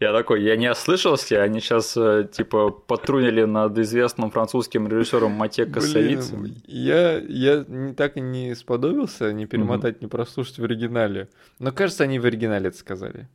[0.00, 5.66] Я такой, я не ослышался, они сейчас э, типа потрунили над известным французским режиссером Матье
[5.66, 6.46] Кассовицем.
[6.66, 7.64] Я, я
[7.96, 10.02] так и не сподобился не перемотать, mm-hmm.
[10.02, 11.28] не прослушать в оригинале.
[11.58, 13.28] Но кажется, они в оригинале это сказали.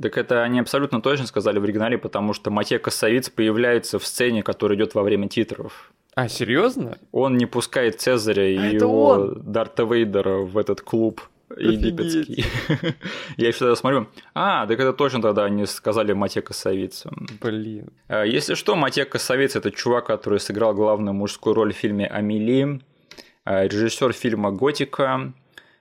[0.00, 4.42] Так это они абсолютно точно сказали в оригинале, потому что Матье Кассовиц появляется в сцене,
[4.42, 5.92] которая идет во время титров.
[6.14, 6.98] А, серьезно?
[7.12, 9.42] Он не пускает Цезаря а и его он?
[9.44, 11.20] Дарта Вейдера в этот клуб
[11.56, 12.44] египетский.
[13.36, 17.10] Я всегда смотрю, а, так это точно тогда они сказали Матье Косовица.
[17.40, 17.90] Блин.
[18.08, 22.80] А, если что, Матье Косовиц– это чувак, который сыграл главную мужскую роль в фильме «Амели»,
[23.44, 25.32] а, режиссер фильма «Готика»,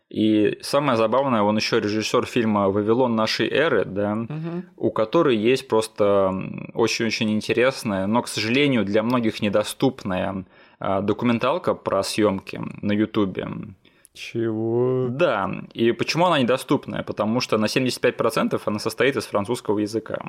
[0.09, 4.63] и самое забавное, он еще режиссер фильма Вавилон нашей эры, да, угу.
[4.77, 6.33] у которой есть просто
[6.73, 10.45] очень-очень интересная, но, к сожалению, для многих недоступная
[10.79, 13.49] а, документалка про съемки на Ютубе.
[14.17, 15.07] Чего?
[15.09, 15.49] Да.
[15.73, 17.03] И почему она недоступная?
[17.03, 20.19] Потому что на 75% она состоит из французского языка.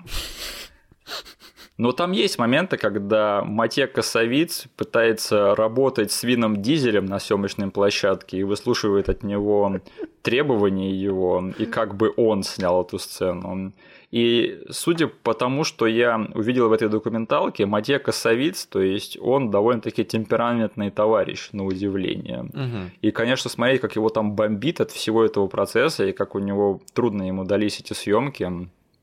[1.78, 8.38] Но там есть моменты, когда Матье Косовиц пытается работать с Вином Дизелем на съемочной площадке
[8.38, 9.80] и выслушивает от него
[10.22, 13.72] требования его, и как бы он снял эту сцену.
[14.10, 19.50] И судя по тому, что я увидел в этой документалке, Матье Косовиц, то есть он
[19.50, 22.40] довольно-таки темпераментный товарищ, на удивление.
[22.40, 22.90] Угу.
[23.02, 26.80] И, конечно, смотреть, как его там бомбит от всего этого процесса, и как у него
[26.94, 28.44] трудно ему дались эти съемки.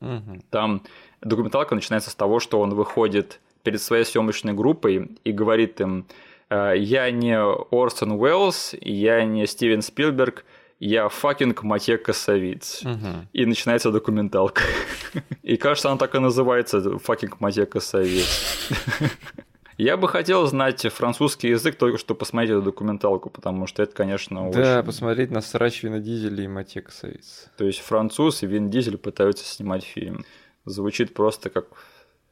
[0.02, 0.42] Угу.
[0.50, 0.82] Там
[1.22, 6.08] документалка начинается с того, что он выходит перед своей съемочной группой и говорит им,
[6.50, 10.46] «Э, я не Орсон Уэллс, я не Стивен Спилберг,
[10.86, 12.84] я fucking Матье Кассовиц.
[12.84, 13.28] Угу.
[13.34, 14.62] И начинается документалка.
[15.44, 18.70] И кажется, она так и называется, fucking Матье Кассовиц.
[19.78, 24.48] Я бы хотел знать французский язык только чтоб посмотреть эту документалку, потому что это, конечно,
[24.48, 24.62] очень...
[24.62, 27.48] Да, посмотреть на срач Вина Дизеля и Матье Кассовиц.
[27.58, 30.24] То есть француз и Вин Дизель пытаются снимать фильм.
[30.64, 31.66] Звучит просто как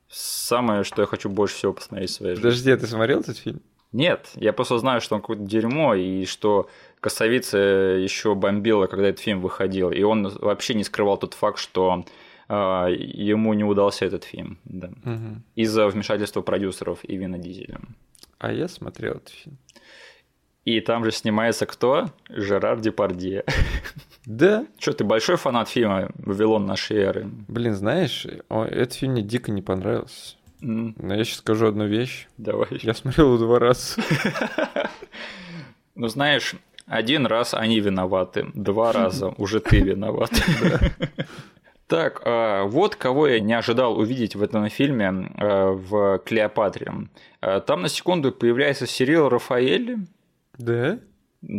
[0.07, 2.43] самое, что я хочу больше всего посмотреть в своей жизни.
[2.43, 3.61] Подожди, а ты смотрел этот фильм?
[3.93, 6.67] Нет, я просто знаю, что он какое-то дерьмо, и что
[7.03, 12.05] Косовица еще бомбила, когда этот фильм выходил, и он вообще не скрывал тот факт, что
[12.47, 15.41] э, ему не удался этот фильм, да, угу.
[15.53, 17.81] из-за вмешательства продюсеров и Вина Дизеля.
[18.39, 19.57] А я смотрел этот фильм.
[20.63, 22.09] И там же снимается кто?
[22.29, 23.43] Жерар Депардье.
[24.25, 24.65] Да.
[24.79, 27.29] Что, ты большой фанат фильма «Вавилон нашей эры»?
[27.49, 30.37] Блин, знаешь, этот фильм мне дико не понравился.
[30.61, 32.29] Но я сейчас скажу одну вещь.
[32.37, 32.69] Давай.
[32.81, 34.01] Я смотрел его два раза.
[35.95, 36.55] Ну, знаешь,
[36.85, 40.31] один раз они виноваты, два раза уже ты виноват.
[41.87, 46.91] Так, а, вот кого я не ожидал увидеть в этом фильме а, в Клеопатре.
[47.41, 49.97] А, там на секунду появляется Сирил Рафаэль.
[50.57, 50.97] Да?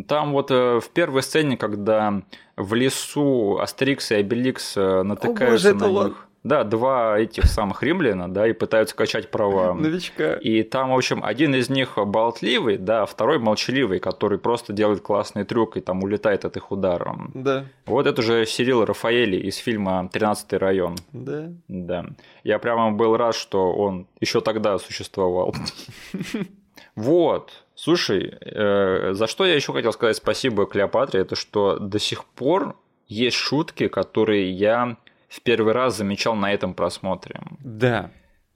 [0.08, 2.22] Там вот э, в первой сцене, когда
[2.56, 6.23] в лесу Астерикс и Обеликс э, натыкаются О, боже, на них.
[6.44, 9.72] Да, два этих самых римляна, да, и пытаются качать права.
[9.72, 10.34] Новичка.
[10.34, 15.00] И там, в общем, один из них болтливый, да, а второй молчаливый, который просто делает
[15.00, 17.16] классный трюк и там улетает от их удара.
[17.32, 17.64] Да.
[17.86, 20.96] Вот это же Сирил Рафаэли из фильма «13 район».
[21.12, 21.50] Да.
[21.68, 22.04] Да.
[22.42, 25.54] Я прямо был рад, что он еще тогда существовал.
[26.96, 27.64] Вот.
[27.74, 32.76] Слушай, э, за что я еще хотел сказать спасибо Клеопатре, это что до сих пор
[33.08, 34.96] есть шутки, которые я
[35.34, 37.40] в первый раз замечал на этом просмотре.
[37.58, 38.10] Да.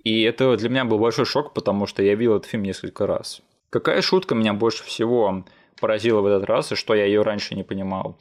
[0.05, 3.43] И это для меня был большой шок, потому что я видел этот фильм несколько раз.
[3.71, 5.45] Какая шутка меня больше всего
[5.81, 8.17] поразила в этот раз, и что я ее раньше не понимал?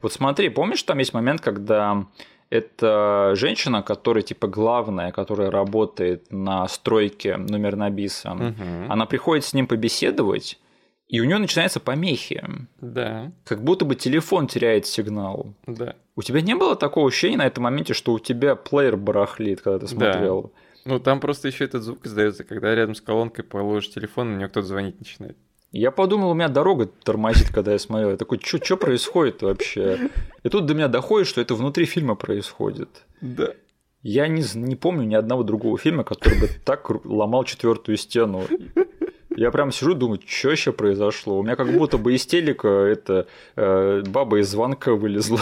[0.00, 2.06] Вот смотри, помнишь, там есть момент, когда
[2.48, 8.32] это женщина, которая типа главная, которая работает на стройке номер Набиса.
[8.32, 8.90] Угу.
[8.90, 10.58] Она приходит с ним побеседовать,
[11.08, 12.44] и у нее начинаются помехи.
[12.80, 13.32] Да.
[13.44, 15.54] Как будто бы телефон теряет сигнал.
[15.66, 15.96] Да.
[16.16, 19.78] У тебя не было такого ощущения на этом моменте, что у тебя плеер барахлит, когда
[19.78, 20.42] ты смотрел?
[20.42, 20.48] Да.
[20.84, 24.48] Ну, там просто еще этот звук издается, когда рядом с колонкой положишь телефон, на нее
[24.48, 25.36] кто-то звонить начинает.
[25.70, 28.10] Я подумал, у меня дорога тормозит, когда я смотрел.
[28.10, 30.10] Я такой, что происходит вообще?
[30.42, 33.04] И тут до меня доходит, что это внутри фильма происходит.
[33.20, 33.52] Да.
[34.02, 38.44] Я не, не помню ни одного другого фильма, который бы так ломал четвертую стену.
[39.38, 41.38] Я прям сижу, думаю, что еще произошло.
[41.38, 45.40] У меня как будто бы из телека это э, баба из звонка вылезла.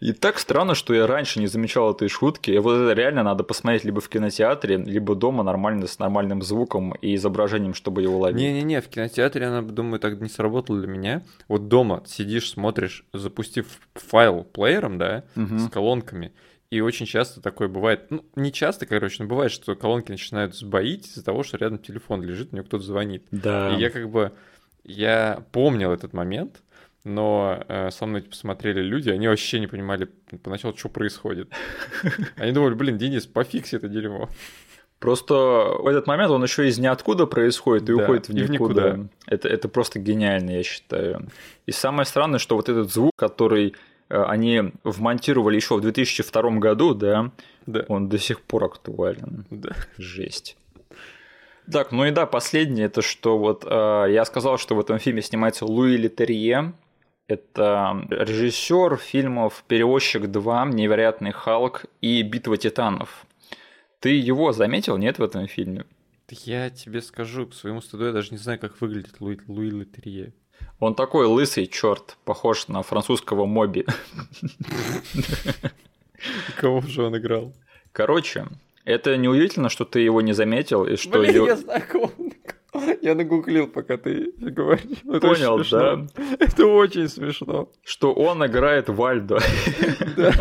[0.00, 2.52] И так странно, что я раньше не замечал этой шутки.
[2.52, 6.92] И вот это реально надо посмотреть либо в кинотеатре, либо дома нормально с нормальным звуком
[7.02, 8.38] и изображением, чтобы его ловить.
[8.38, 11.22] Не-не-не, в кинотеатре она, думаю, так не сработала для меня.
[11.48, 15.58] Вот дома сидишь, смотришь, запустив файл плеером, да, угу.
[15.58, 16.32] с колонками,
[16.70, 21.06] и очень часто такое бывает, ну, не часто, короче, но бывает, что колонки начинают сбоить
[21.06, 23.26] из-за того, что рядом телефон лежит, мне кто-то звонит.
[23.30, 23.74] Да.
[23.74, 24.32] И я как бы,
[24.84, 26.62] я помнил этот момент,
[27.04, 30.10] но э, со мной типа, смотрели люди, они вообще не понимали
[30.42, 31.50] поначалу, что происходит.
[32.36, 34.28] Они думали, блин, Денис, пофикси это дерьмо.
[34.98, 38.48] Просто в этот момент он еще из ниоткуда происходит и да, уходит в никуда.
[38.48, 39.08] в никуда.
[39.26, 41.28] Это, это просто гениально, я считаю.
[41.66, 43.74] И самое странное, что вот этот звук, который
[44.08, 47.30] они вмонтировали еще в 2002 году, да,
[47.66, 47.84] да.
[47.88, 49.46] он до сих пор актуален.
[49.50, 49.70] Да.
[49.96, 50.56] Жесть.
[51.70, 55.20] Так, ну и да, последнее, это что вот э, я сказал, что в этом фильме
[55.20, 56.72] снимается Луи Летерье.
[57.26, 63.26] Это режиссер фильмов «Перевозчик 2», «Невероятный Халк» и «Битва титанов».
[64.00, 65.84] Ты его заметил, нет, в этом фильме?
[66.30, 70.32] Я тебе скажу, к своему стыду я даже не знаю, как выглядит Луи, Луи Летерье.
[70.78, 73.84] Он такой лысый черт, похож на французского моби.
[76.56, 77.52] Кого же он играл?
[77.92, 78.46] Короче,
[78.84, 81.18] это неудивительно, что ты его не заметил и что...
[81.18, 82.32] Блин, я знаю, кого он
[83.02, 84.96] я нагуглил, пока ты говорил.
[85.08, 86.06] Это Понял, да?
[86.38, 87.68] Это очень смешно.
[87.84, 89.38] Что он играет Вальдо.
[90.16, 90.32] Да.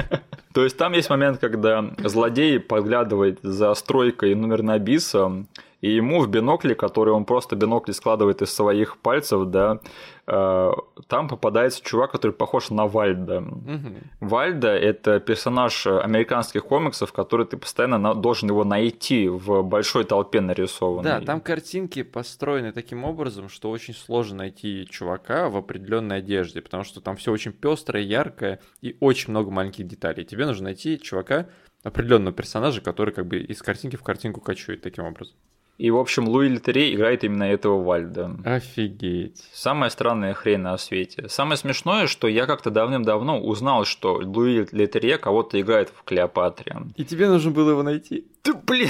[0.54, 5.46] То есть там есть момент, когда злодей подглядывает за стройкой номер Набиса,
[5.82, 9.80] и ему в бинокле, который он просто бинокли складывает из своих пальцев, да,
[10.28, 13.40] там попадается чувак, который похож на Вальда.
[13.40, 14.28] Угу.
[14.28, 21.04] Вальда– это персонаж американских комиксов, который ты постоянно должен его найти в большой толпе нарисованной.
[21.04, 26.84] Да, там картинки построены таким образом, что очень сложно найти чувака в определенной одежде, потому
[26.84, 30.26] что там все очень пестрое, яркое и очень много маленьких деталей.
[30.26, 31.48] Тебе нужно найти чувака,
[31.84, 35.38] определенного персонажа, который как бы из картинки в картинку качует таким образом.
[35.78, 38.36] И, в общем, Луи Литерей играет именно этого Вальда.
[38.44, 39.44] Офигеть.
[39.54, 41.30] Самая странная хрень на свете.
[41.30, 46.76] Самое смешное, что я как-то давным-давно узнал, что Луи Литерье кого-то играет в Клеопатре.
[46.96, 48.26] И тебе нужно было его найти?
[48.42, 48.90] Ты, блин...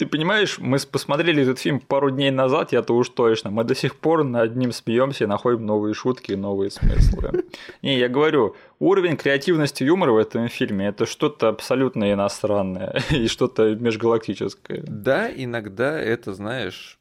[0.00, 3.50] Ты понимаешь, мы посмотрели этот фильм пару дней назад, я-то уж точно.
[3.50, 7.44] Мы до сих пор над ним смеемся и находим новые шутки и новые смыслы.
[7.82, 13.74] Не, я говорю, уровень креативности юмора в этом фильме это что-то абсолютно иностранное и что-то
[13.74, 14.84] межгалактическое.
[14.86, 16.98] Да, иногда это, знаешь,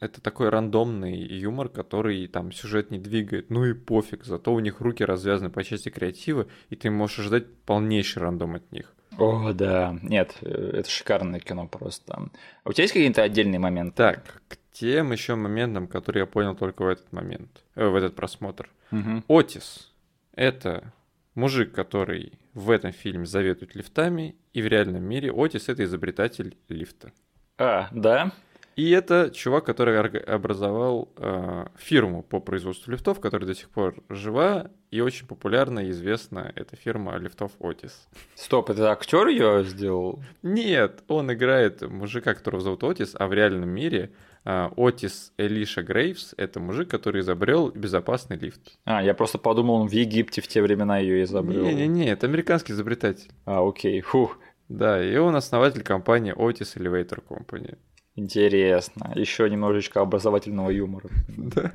[0.00, 3.50] это такой рандомный юмор, который там сюжет не двигает.
[3.50, 7.52] Ну и пофиг, зато у них руки развязаны по части креатива, и ты можешь ждать
[7.66, 8.94] полнейший рандом от них.
[9.18, 9.98] О, да.
[10.02, 12.14] Нет, э, это шикарное кино просто.
[12.14, 13.96] А у тебя есть какие-то отдельные моменты?
[13.96, 18.14] Так, к тем еще моментам, которые я понял только в этот момент, э, в этот
[18.14, 18.70] просмотр.
[18.92, 19.24] Угу.
[19.28, 19.92] Отис—
[20.34, 20.92] это
[21.34, 27.12] мужик, который в этом фильме заветует лифтами, и в реальном мире Отис— это изобретатель лифта.
[27.58, 28.30] А, да?
[28.78, 34.70] И это чувак, который образовал э, фирму по производству лифтов, которая до сих пор жива
[34.92, 36.52] и очень популярна и известна.
[36.54, 38.06] Это фирма лифтов Отис.
[38.36, 40.22] Стоп, это актер ее сделал?
[40.44, 44.12] Нет, он играет мужика, которого зовут Отис, а в реальном мире
[44.44, 48.78] А, Отис Элиша Грейвс— это мужик, который изобрел безопасный лифт.
[48.84, 51.64] А, я просто подумал, он в Египте в те времена ее изобрел.
[51.64, 53.28] Не-не-не, это американский изобретатель.
[53.44, 54.38] А, окей, фух.
[54.68, 57.76] Да, и он основатель компании Otis Elevator Company.
[58.18, 59.12] Интересно.
[59.14, 61.08] Еще немножечко образовательного юмора.
[61.36, 61.72] Да.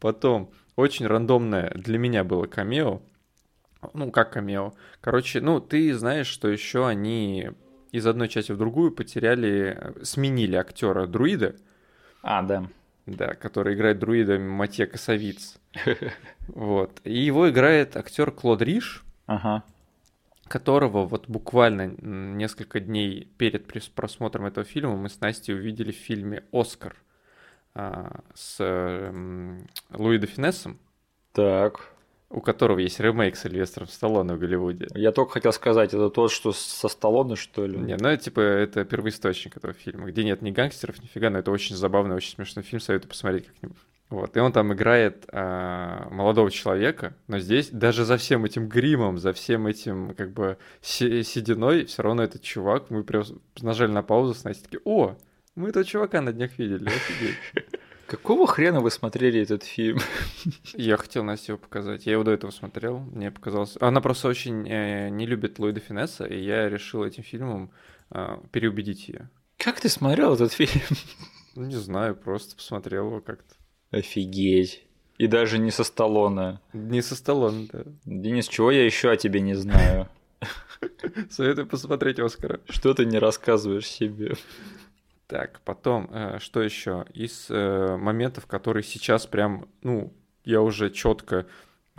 [0.00, 3.00] Потом, очень рандомное для меня было камео.
[3.94, 4.74] Ну, как камео.
[5.00, 7.50] Короче, ну, ты знаешь, что еще они
[7.90, 11.56] из одной части в другую потеряли, сменили актера друида.
[12.22, 12.68] А, да.
[13.06, 15.58] Да, который играет друида Матье Косовиц.
[16.48, 17.00] Вот.
[17.04, 19.04] И его играет актер Клод Риш.
[19.26, 19.64] Ага
[20.48, 26.44] которого вот буквально несколько дней перед просмотром этого фильма мы с Настей увидели в фильме
[26.52, 26.96] «Оскар»
[27.74, 28.58] а, с
[29.92, 30.78] Луи де Финессом.
[31.32, 31.92] Так.
[32.30, 34.86] У которого есть ремейк с Сильвестром Сталлоне в Голливуде.
[34.94, 37.78] Я только хотел сказать, это тот, что со Сталлоне, что ли?
[37.78, 41.50] Не, ну это типа это первоисточник этого фильма, где нет ни гангстеров, нифига, но это
[41.50, 43.78] очень забавный, очень смешной фильм, советую посмотреть как-нибудь.
[44.10, 49.18] Вот, и он там играет а, молодого человека, но здесь даже за всем этим гримом,
[49.18, 53.24] за всем этим как бы сединой, все равно этот чувак, мы прям
[53.60, 55.18] нажали на паузу с Настей, такие, о,
[55.54, 57.36] мы этого чувака на днях видели, офигеть.
[58.06, 59.98] Какого хрена вы смотрели этот фильм?
[60.72, 62.06] Я хотел Насте его показать.
[62.06, 63.00] Я его до этого смотрел.
[63.00, 63.76] Мне показалось...
[63.80, 67.70] Она просто очень э, не любит Луида Финесса, и я решил этим фильмом
[68.10, 69.28] э, переубедить ее.
[69.58, 70.80] Как ты смотрел этот фильм?
[71.54, 73.57] Ну, не знаю, просто посмотрел его как-то.
[73.90, 74.84] Офигеть.
[75.18, 76.60] И даже не со Сталлоне.
[76.72, 77.82] Не со Сталлоне, да.
[78.04, 80.08] Денис, чего я еще о тебе не знаю?
[81.30, 82.60] Советую посмотреть Оскара.
[82.68, 84.34] Что ты не рассказываешь себе?
[85.26, 87.04] Так, потом, э, что еще?
[87.12, 90.12] Из э, моментов, которые сейчас прям, ну,
[90.44, 91.46] я уже четко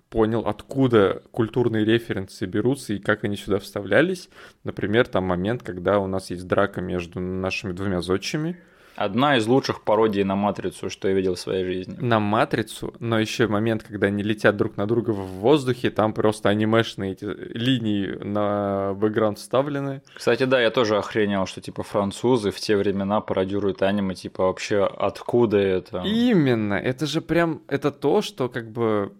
[0.10, 4.30] понял, откуда культурные референсы берутся и как они сюда вставлялись.
[4.64, 8.60] Например, там момент, когда у нас есть драка между нашими двумя зодчими.
[9.00, 11.96] Одна из лучших пародий на матрицу, что я видел в своей жизни.
[12.02, 16.50] На матрицу, но еще момент, когда они летят друг на друга в воздухе, там просто
[16.50, 20.02] анимешные эти линии на бэкграунд вставлены.
[20.14, 24.84] Кстати, да, я тоже охренел, что типа французы в те времена пародируют аниме, типа вообще
[24.84, 26.02] откуда это?
[26.02, 29.14] Именно, это же прям, это то, что как бы,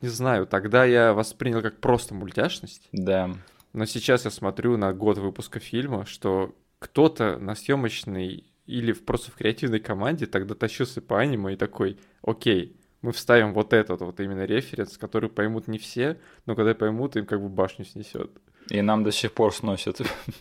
[0.00, 2.88] не знаю, тогда я воспринял как просто мультяшность.
[2.90, 3.32] Да.
[3.74, 9.34] Но сейчас я смотрю на год выпуска фильма, что кто-то на съемочной или просто в
[9.34, 14.44] креативной команде тогда тащился по аниме и такой, окей, мы вставим вот этот вот именно
[14.44, 18.30] референс, который поймут не все, но когда поймут, им как бы башню снесет.
[18.68, 20.00] И нам до сих пор сносят.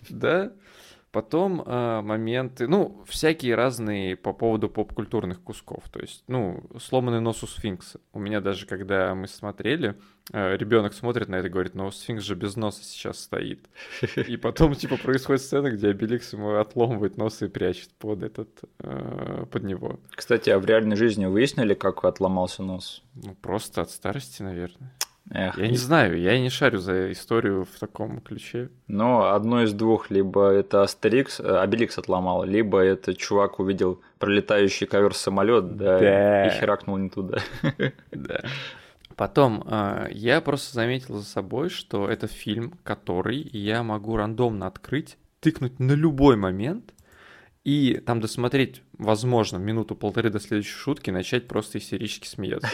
[0.10, 0.52] Да.
[1.16, 5.86] Потом э, моменты, ну, всякие разные по поводу поп-культурных кусков.
[5.90, 8.02] То есть, ну, сломанный нос у сфинкса.
[8.12, 9.96] У меня даже, когда мы смотрели,
[10.34, 13.66] э, ребенок смотрит на это и говорит, ну, сфинкс же без носа сейчас стоит.
[14.28, 18.50] И потом, типа, происходит сцена, где Обеликс ему отломывает нос и прячет под этот,
[18.80, 20.02] э, под него.
[20.14, 23.04] Кстати, а в реальной жизни выяснили, как отломался нос?
[23.14, 24.94] Ну, просто от старости, наверное.
[25.32, 28.70] Эх, я не знаю, я не шарю за историю в таком ключе.
[28.88, 34.86] Но одно из двух, либо это Астерикс, э, Обеликс отломал, либо это чувак увидел пролетающий
[34.86, 37.40] ковер самолет, да, да, и херакнул не туда.
[38.12, 38.42] Да.
[39.16, 45.18] Потом а, я просто заметил за собой, что это фильм, который я могу рандомно открыть,
[45.40, 46.94] тыкнуть на любой момент,
[47.66, 52.70] и там досмотреть, возможно, минуту-полторы до следующей шутки, начать просто истерически смеяться.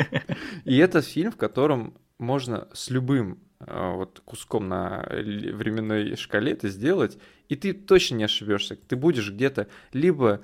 [0.64, 6.68] И это фильм, в котором можно с любым а, вот куском на временной шкале это
[6.68, 7.18] сделать,
[7.48, 8.76] и ты точно не ошибешься.
[8.76, 10.40] Ты будешь где-то либо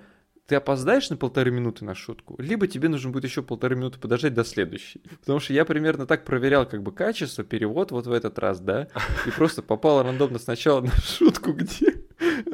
[0.47, 4.35] ты опоздаешь на полторы минуты на шутку, либо тебе нужно будет еще полторы минуты подождать
[4.35, 5.01] до следующей.
[5.21, 8.89] Потому что я примерно так проверял как бы качество, перевод вот в этот раз, да,
[9.27, 12.04] и просто попал рандомно сначала на шутку, где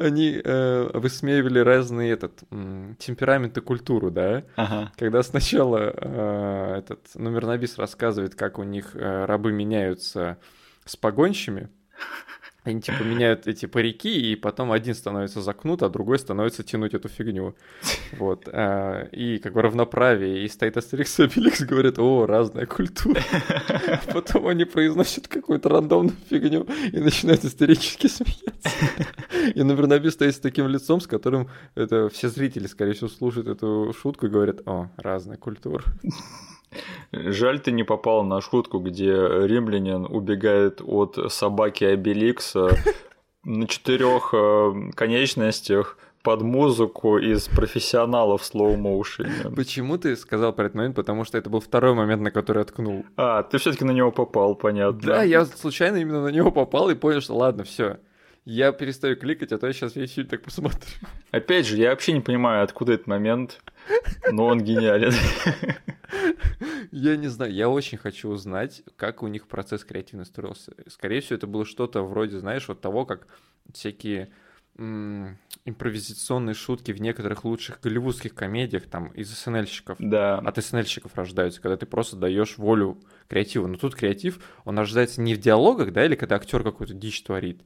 [0.01, 2.39] они э, высмеивали разные этот,
[2.97, 4.91] темперамент и культуру, да, ага.
[4.97, 10.37] когда сначала э, этот номернобис рассказывает, как у них э, рабы меняются
[10.85, 11.69] с погонщами,
[12.63, 17.09] они типа меняют эти парики, и потом один становится закнут, а другой становится тянуть эту
[17.09, 17.55] фигню.
[18.19, 18.47] Вот.
[18.51, 20.43] А, и как бы равноправие.
[20.43, 23.21] И стоит Астерикс и Обеликс говорит, о, разная культура.
[24.13, 28.69] Потом они произносят какую-то рандомную фигню и начинают истерически смеяться.
[29.55, 33.93] И Наверноби стоит с таким лицом, с которым это все зрители, скорее всего, слушают эту
[33.99, 35.83] шутку и говорят, о, разная культура.
[37.11, 42.77] Жаль, ты не попал на шутку, где римлянин убегает от собаки Обеликса
[43.43, 49.55] на четырех э, конечностях под музыку из профессионалов motion.
[49.55, 50.95] Почему ты сказал про этот момент?
[50.95, 53.05] Потому что это был второй момент, на который я ткнул.
[53.17, 55.01] А, ты все-таки на него попал, понятно.
[55.01, 57.97] Да, я случайно именно на него попал и понял, что ладно, все.
[58.45, 60.79] Я перестаю кликать, а то я сейчас весь фильм так посмотрю.
[61.31, 63.61] Опять же, я вообще не понимаю, откуда этот момент.
[64.31, 65.13] Но он гениален.
[66.91, 70.73] Я не знаю, я очень хочу узнать, как у них процесс креативно строился.
[70.87, 73.27] Скорее всего, это было что-то вроде, знаешь, вот того, как
[73.73, 74.29] всякие
[74.77, 79.97] импровизационные шутки в некоторых лучших голливудских комедиях там из СНЛщиков.
[79.99, 80.39] Да.
[80.39, 83.67] От СНЛщиков рождаются, когда ты просто даешь волю креативу.
[83.67, 87.61] Но тут креатив, он рождается не в диалогах, да, или когда актер какую-то дичь творит,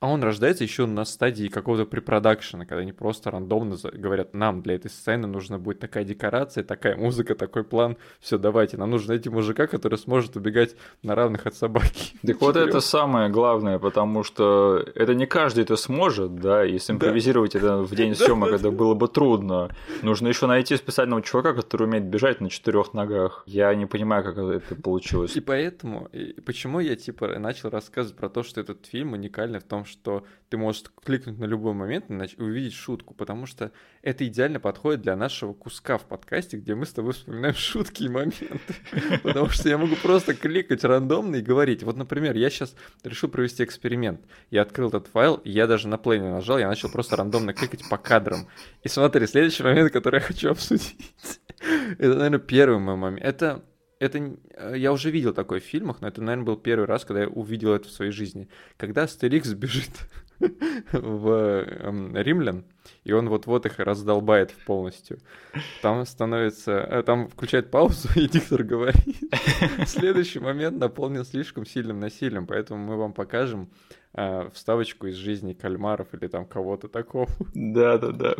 [0.00, 4.74] а он рождается еще на стадии какого-то препродакшена, когда они просто рандомно говорят, нам для
[4.74, 7.96] этой сцены нужна будет такая декорация, такая музыка, такой план.
[8.20, 12.14] Все, давайте, нам нужно найти мужика, который сможет убегать на равных от собаки.
[12.28, 17.52] Так вот это самое главное, потому что это не каждый это сможет, да, и симпровизировать
[17.52, 17.58] да.
[17.58, 19.70] это в день съемок это было бы трудно.
[20.02, 23.42] Нужно еще найти специального чувака, который умеет бежать на четырех ногах.
[23.46, 25.34] Я не понимаю, как это получилось.
[25.36, 29.64] И поэтому, и почему я типа начал рассказывать про то, что этот фильм уникальный в
[29.64, 33.72] том, что ты можешь кликнуть на любой момент и увидеть шутку, потому что
[34.02, 38.08] это идеально подходит для нашего куска в подкасте, где мы с тобой вспоминаем шутки и
[38.08, 38.48] моменты.
[39.22, 41.82] Потому что я могу просто кликать рандомно и говорить.
[41.82, 44.20] Вот, например, я сейчас решил провести эксперимент.
[44.50, 47.88] Я открыл этот файл, я даже на плей не нажал, я начал просто рандомно кликать
[47.88, 48.48] по кадрам.
[48.82, 50.96] И смотри, следующий момент, который я хочу обсудить.
[51.98, 53.24] Это, наверное, первый мой момент.
[53.24, 53.64] Это
[53.98, 57.22] это э, я уже видел такой в фильмах, но это, наверное, был первый раз, когда
[57.22, 58.48] я увидел это в своей жизни.
[58.76, 59.90] Когда Астерикс бежит
[60.92, 62.64] в эм, римлян,
[63.04, 65.18] и он вот-вот их раздолбает полностью.
[65.82, 66.72] Там становится...
[66.72, 69.16] Э, там включает паузу, и диктор говорит.
[69.86, 73.70] Следующий момент наполнен слишком сильным насилием, поэтому мы вам покажем
[74.14, 77.28] э, вставочку из жизни кальмаров или там кого-то такого.
[77.54, 78.36] Да-да-да.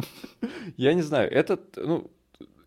[0.76, 1.76] Я не знаю, этот...
[1.76, 2.10] Ну,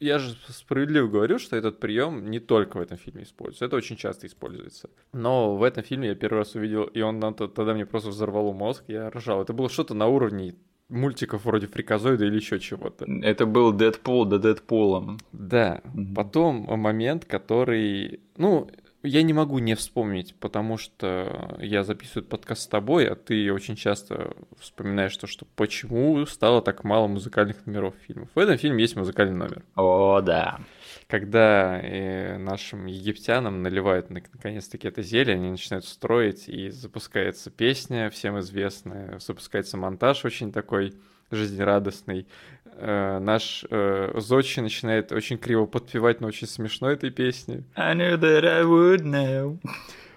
[0.01, 3.95] я же справедливо говорю, что этот прием не только в этом фильме используется, это очень
[3.95, 4.89] часто используется.
[5.13, 8.83] Но в этом фильме я первый раз увидел, и он тогда мне просто взорвал мозг,
[8.87, 9.41] я ржал.
[9.41, 10.55] Это было что-то на уровне
[10.89, 13.05] мультиков вроде Фриказоида или еще чего-то.
[13.21, 15.19] Это был Дэдпул да Дэдпулом.
[15.31, 15.81] Да.
[15.83, 16.13] Mm-hmm.
[16.15, 18.19] Потом момент, который...
[18.37, 18.69] Ну,
[19.03, 23.75] я не могу не вспомнить, потому что я записываю подкаст с тобой, а ты очень
[23.75, 28.29] часто вспоминаешь то, что почему стало так мало музыкальных номеров фильмов.
[28.35, 29.63] В этом фильме есть музыкальный номер.
[29.75, 30.59] О, да.
[31.07, 38.39] Когда э, нашим египтянам наливают наконец-таки это зелье, они начинают строить, и запускается песня, всем
[38.39, 40.93] известная, запускается монтаж очень такой
[41.32, 42.27] жизнерадостный.
[42.75, 47.63] Э, наш э, Зодчи начинает очень криво подпевать, но очень смешно этой песни.
[47.75, 49.59] I knew that I would know.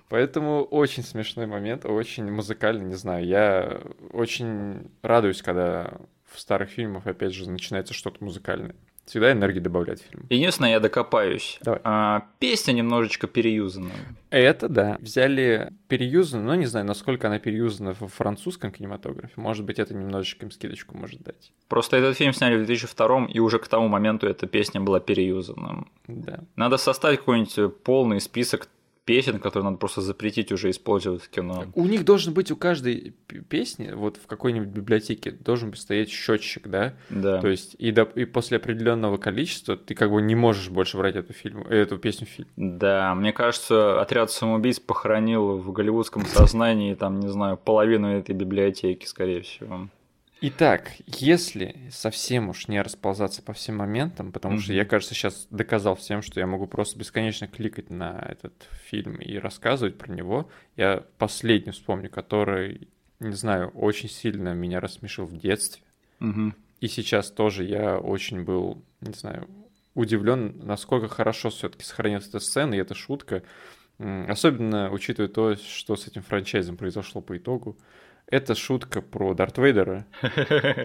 [0.08, 3.26] Поэтому очень смешной момент, очень музыкальный, не знаю.
[3.26, 3.80] Я
[4.12, 5.92] очень радуюсь, когда
[6.30, 8.74] в старых фильмах, опять же, начинается что-то музыкальное.
[9.06, 10.26] Всегда энергии добавлять в фильм.
[10.30, 11.58] Единственное, я докопаюсь.
[11.62, 11.80] Давай.
[11.84, 13.90] А, песня немножечко переюзана.
[14.30, 14.96] Это да.
[15.00, 19.32] Взяли переюзанную, но не знаю, насколько она переюзана в французском кинематографе.
[19.36, 21.52] Может быть, это немножечко им скидочку может дать.
[21.68, 25.84] Просто этот фильм сняли в 2002 и уже к тому моменту эта песня была переюзана.
[26.06, 26.40] Да.
[26.56, 28.68] Надо составить какой-нибудь полный список
[29.04, 31.66] песен, которые надо просто запретить уже использовать в кино.
[31.74, 33.14] У них должен быть у каждой
[33.48, 36.94] песни, вот в какой-нибудь библиотеке, должен стоять счетчик, да?
[37.10, 37.40] Да.
[37.40, 41.16] То есть и, до, и после определенного количества ты как бы не можешь больше брать
[41.16, 42.48] эту, фильм, эту песню в фильм.
[42.56, 49.06] Да, мне кажется, отряд самоубийц похоронил в голливудском сознании, там, не знаю, половину этой библиотеки,
[49.06, 49.88] скорее всего.
[50.46, 54.60] Итак, если совсем уж не расползаться по всем моментам, потому mm-hmm.
[54.60, 58.52] что я, кажется, сейчас доказал всем, что я могу просто бесконечно кликать на этот
[58.84, 62.88] фильм и рассказывать про него, я последний вспомню, который,
[63.20, 65.82] не знаю, очень сильно меня рассмешил в детстве.
[66.20, 66.52] Mm-hmm.
[66.80, 69.48] И сейчас тоже я очень был, не знаю,
[69.94, 73.44] удивлен, насколько хорошо все-таки сохранилась эта сцена и эта шутка.
[73.96, 77.78] Особенно учитывая то, что с этим франчайзом произошло по итогу.
[78.26, 80.06] Это шутка про Дарт Вейдера.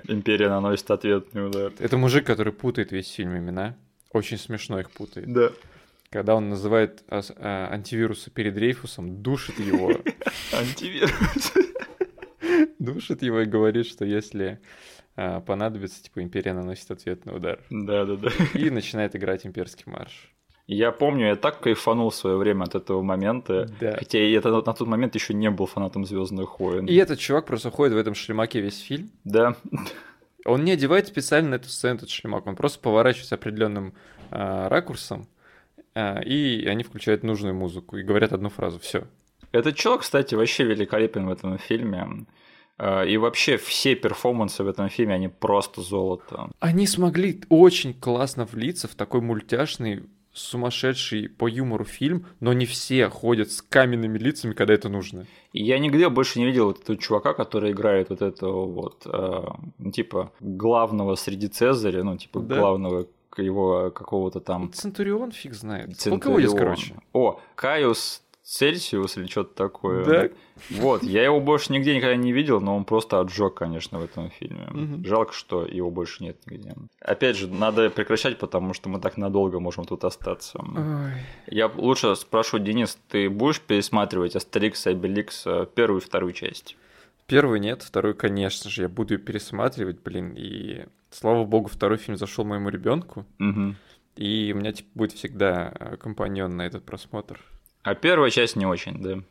[0.07, 1.71] Империя наносит ответный удар.
[1.79, 3.75] Это мужик, который путает весь фильм имена.
[4.11, 5.31] Очень смешно их путает.
[5.31, 5.51] Да.
[6.09, 9.89] Когда он называет а, а, антивируса перед Рейфусом, душит его.
[10.53, 11.53] Антивирус.
[12.79, 14.59] Душит его и говорит, что если
[15.15, 17.59] а, понадобится, типа, Империя наносит ответный удар.
[17.69, 18.29] Да, да, да.
[18.53, 20.33] И начинает играть имперский марш.
[20.71, 23.67] Я помню, я так кайфанул в свое время от этого момента.
[23.81, 23.95] Да.
[23.97, 26.85] Хотя я на тот момент еще не был фанатом Звездных войн.
[26.85, 29.09] И этот чувак просто ходит в этом шлемаке весь фильм.
[29.23, 29.55] Да.
[30.45, 33.93] Он не одевает специально на эту сцену этот шлемак, он просто поворачивается определенным
[34.29, 35.27] э, ракурсом,
[35.95, 38.77] э, и они включают нужную музыку и говорят одну фразу.
[38.77, 39.05] Все.
[39.51, 42.27] Этот чувак, кстати, вообще великолепен в этом фильме.
[43.07, 46.51] И вообще все перформансы в этом фильме, они просто золото.
[46.59, 50.03] Они смогли очень классно влиться в такой мультяшный
[50.39, 55.25] сумасшедший по юмору фильм, но не все ходят с каменными лицами, когда это нужно.
[55.53, 60.31] Я нигде больше не видел вот этого чувака, который играет вот этого вот, э, типа,
[60.39, 62.59] главного среди Цезаря, ну, типа, да.
[62.59, 63.07] главного
[63.37, 64.71] его какого-то там...
[64.73, 65.95] Центурион фиг знает.
[65.97, 66.19] Центурион.
[66.19, 66.95] Полководец, короче.
[67.13, 70.05] О, Кaius Цельсиус или что-то такое.
[70.05, 70.29] Да.
[70.71, 74.31] Вот, я его больше нигде никогда не видел, но он просто отжег, конечно, в этом
[74.31, 74.65] фильме.
[74.71, 75.05] Мгм.
[75.05, 76.73] Жалко, что его больше нет нигде.
[76.99, 80.59] Опять же, надо прекращать, потому что мы так надолго можем тут остаться.
[80.59, 81.11] Ой.
[81.45, 86.75] Я лучше спрошу, Денис, ты будешь пересматривать Астерикс и Обеликс э, первую и вторую часть?
[87.27, 92.17] Первый нет, второй, конечно же, я буду ее пересматривать, блин, и слава богу, второй фильм
[92.17, 93.75] зашел моему ребенку, Мгм.
[94.15, 97.39] и у меня типа, будет всегда э, компаньон на этот просмотр.
[97.83, 99.23] А первая часть не очень, да?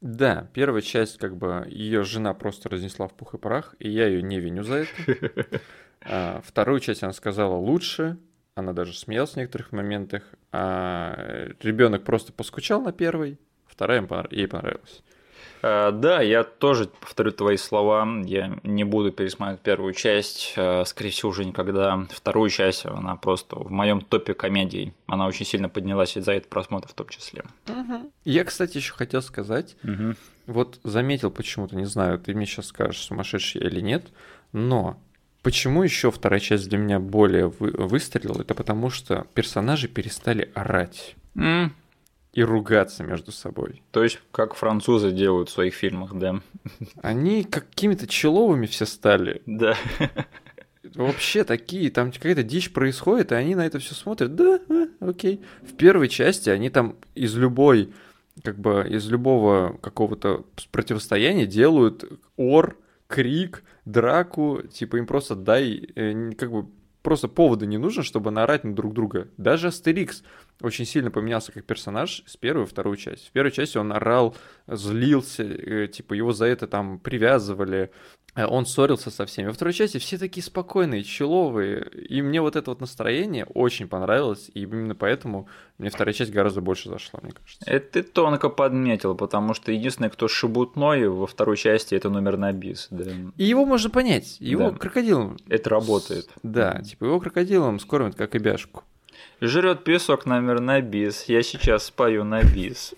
[0.00, 4.08] Да, первая часть, как бы, ее жена просто разнесла в пух и прах, и я
[4.08, 5.60] ее не виню за это.
[6.04, 8.18] А, вторую часть она сказала лучше,
[8.56, 15.04] она даже смеялась в некоторых моментах, а ребенок просто поскучал на первой, вторая ей понравилась.
[15.62, 18.06] Э, Да, я тоже повторю твои слова.
[18.24, 22.06] Я не буду пересматривать первую часть, э, скорее всего, уже никогда.
[22.10, 24.92] Вторую часть, она просто в моем топе комедий.
[25.06, 27.44] Она очень сильно поднялась из-за этого просмотра в том числе.
[28.24, 29.76] Я, кстати, еще хотел сказать,
[30.46, 34.06] вот заметил почему-то, не знаю, ты мне сейчас скажешь, сумасшедший я или нет,
[34.52, 34.98] но
[35.42, 41.14] почему еще вторая часть для меня более вы- выстрелила, это потому что персонажи перестали орать
[41.36, 41.74] М,
[42.32, 43.82] и ругаться между собой.
[43.90, 46.40] То есть, как французы делают в своих фильмах, да.
[47.02, 49.42] Они какими-то человыми все стали.
[49.46, 49.76] Да.
[50.94, 54.34] Вообще такие, там какая-то дичь происходит, и они на это все смотрят.
[54.34, 55.42] Да, а, окей.
[55.62, 57.92] В первой части они там из любой,
[58.42, 62.04] как бы из любого какого-то противостояния делают
[62.36, 62.78] ор,
[63.08, 64.62] крик, драку.
[64.72, 66.66] Типа им просто дай, э, как бы
[67.02, 69.28] просто повода не нужно, чтобы наорать на друг друга.
[69.36, 70.22] Даже Астерикс
[70.62, 73.28] очень сильно поменялся как персонаж с первой во вторую часть.
[73.28, 74.36] В первой части он орал,
[74.66, 77.90] злился, э, типа его за это там привязывали,
[78.34, 79.48] э, он ссорился со всеми.
[79.48, 84.50] Во второй части все такие спокойные, человые, и мне вот это вот настроение очень понравилось,
[84.54, 85.48] и именно поэтому
[85.78, 87.64] мне вторая часть гораздо больше зашла, мне кажется.
[87.70, 92.88] Это ты тонко подметил, потому что единственный, кто шебутной во второй части, это Номернабис.
[92.90, 93.10] Да.
[93.36, 94.76] И его можно понять, его Да.
[94.78, 95.36] крокодилам.
[95.48, 96.30] Это работает.
[96.42, 98.84] Да, типа его крокодилам скормят как и бяшку.
[99.44, 101.24] Жрет песок Номернабис.
[101.24, 102.94] Я сейчас спою на бис.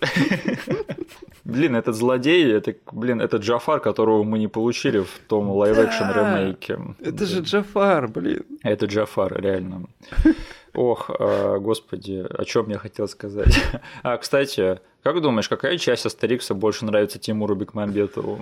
[1.43, 6.79] Блин, этот злодей, это, блин, это Джафар, которого мы не получили в том live-action ремейке.
[6.99, 8.45] Это же Джафар, блин.
[8.61, 9.87] Это Джафар, реально.
[10.75, 13.59] Ох, а, господи, о чем я хотел сказать.
[14.03, 18.39] А, кстати, как думаешь, какая часть Астерикса больше нравится Тимуру Бекмамбетову?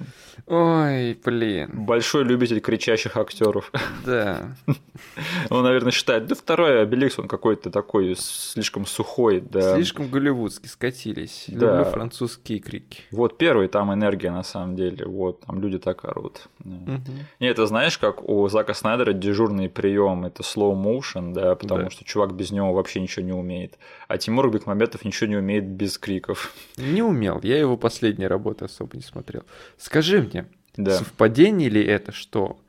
[0.48, 1.70] Ой, блин.
[1.74, 3.70] Большой любитель кричащих актеров.
[4.06, 4.56] Да.
[5.50, 9.76] Он, наверное, считает, да второй Обеликс, он какой-то такой слишком сухой, да.
[9.76, 11.46] Слишком голливудски скатились.
[11.50, 11.80] Да.
[11.80, 13.02] Люблю французские крики.
[13.12, 16.48] Вот первый, там энергия на самом деле, вот, там люди так орут.
[16.64, 17.04] Мгм.
[17.42, 21.90] Не, это знаешь, как у Зака Снайдера дежурный прием, это slow motion, да, потому Да.
[21.90, 23.78] что чувак без него вообще ничего не умеет.
[24.08, 26.53] А Тимур Бекмамбетов ничего не умеет без криков.
[26.78, 27.40] Не умел.
[27.44, 29.44] Я его последние работы особо не смотрел.
[29.78, 30.98] Скажи мне, Да.
[30.98, 32.60] совпадение ли это, что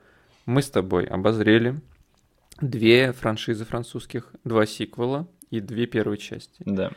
[0.46, 1.80] мы с тобой обозрели
[2.60, 6.62] две франшизы французских, два сиквела и две первые части.
[6.64, 6.92] Да.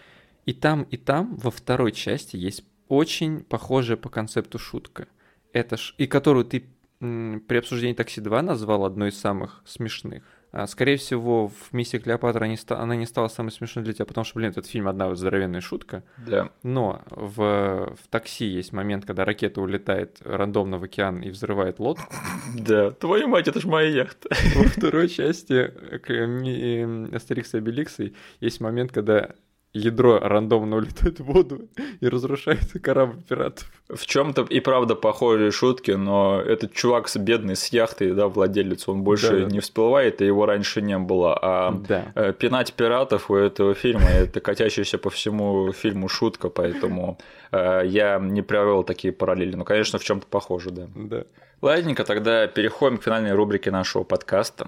[0.46, 5.08] И там, и там во второй части есть очень похожая по концепту шутка.
[5.54, 5.94] Это ж...
[5.98, 6.66] И которую ты
[7.00, 10.24] при обсуждении «Такси 2» назвал одной из самых смешных.
[10.52, 14.06] А, Скорее всего, в «Миссии Клеопатра» не ста- она не стала самой смешной для тебя,
[14.06, 16.04] потому что, блин, этот фильм одна вот здоровенная шутка.
[16.26, 16.50] Да.
[16.64, 22.06] Но в, в такси есть момент, когда ракета улетает рандомно в океан и взрывает лодку.
[22.58, 22.92] Да.
[22.92, 24.30] Твою мать, это ж моя яхта.
[24.56, 29.32] Во второй части э, Астерикса и Обеликса есть момент, когда
[29.74, 31.68] ядро рандомно улетает в воду
[32.00, 33.72] и разрушается корабль пиратов.
[33.90, 38.88] В чем-то и правда похожие шутки, но этот чувак с бедный с яхтой, да, владелец,
[38.88, 39.52] он больше Да-да-да.
[39.52, 41.38] не всплывает, и его раньше не было.
[41.42, 42.06] А Да.
[42.16, 47.20] э, пинать пиратов у этого фильма это катящаяся по всему фильму шутка, поэтому
[47.52, 49.56] э, я не провел такие параллели.
[49.56, 50.88] Но, конечно, в чем-то похоже, да.
[50.96, 51.24] Да.
[51.62, 54.68] Ладненько, тогда переходим к финальной рубрике нашего подкаста.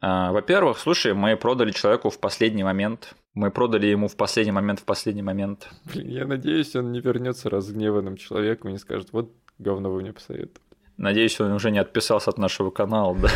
[0.00, 3.14] А, Во-первых, слушай, мы продали человеку в последний момент.
[3.36, 5.68] Мы продали ему в последний момент, в последний момент.
[5.84, 10.14] Блин, я надеюсь, он не вернется разгневанным человеком и не скажет, вот говно вы мне
[10.14, 10.62] посоветовали.
[10.96, 13.28] Надеюсь, он уже не отписался от нашего канала, да,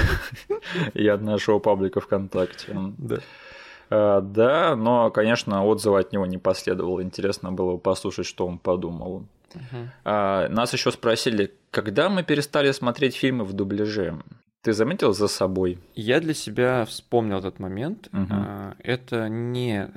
[0.95, 2.75] и от нашего паблика ВКонтакте.
[2.97, 3.19] Да.
[3.91, 7.03] А, Да, но, конечно, отзыва от него не последовало.
[7.03, 9.27] Интересно было бы послушать, что он подумал.
[10.05, 14.17] А, Нас еще спросили, когда мы перестали смотреть фильмы в дубляже.
[14.63, 15.79] Ты заметил за собой?
[15.95, 18.09] Я для себя вспомнил этот момент.
[18.13, 19.89] А, Это не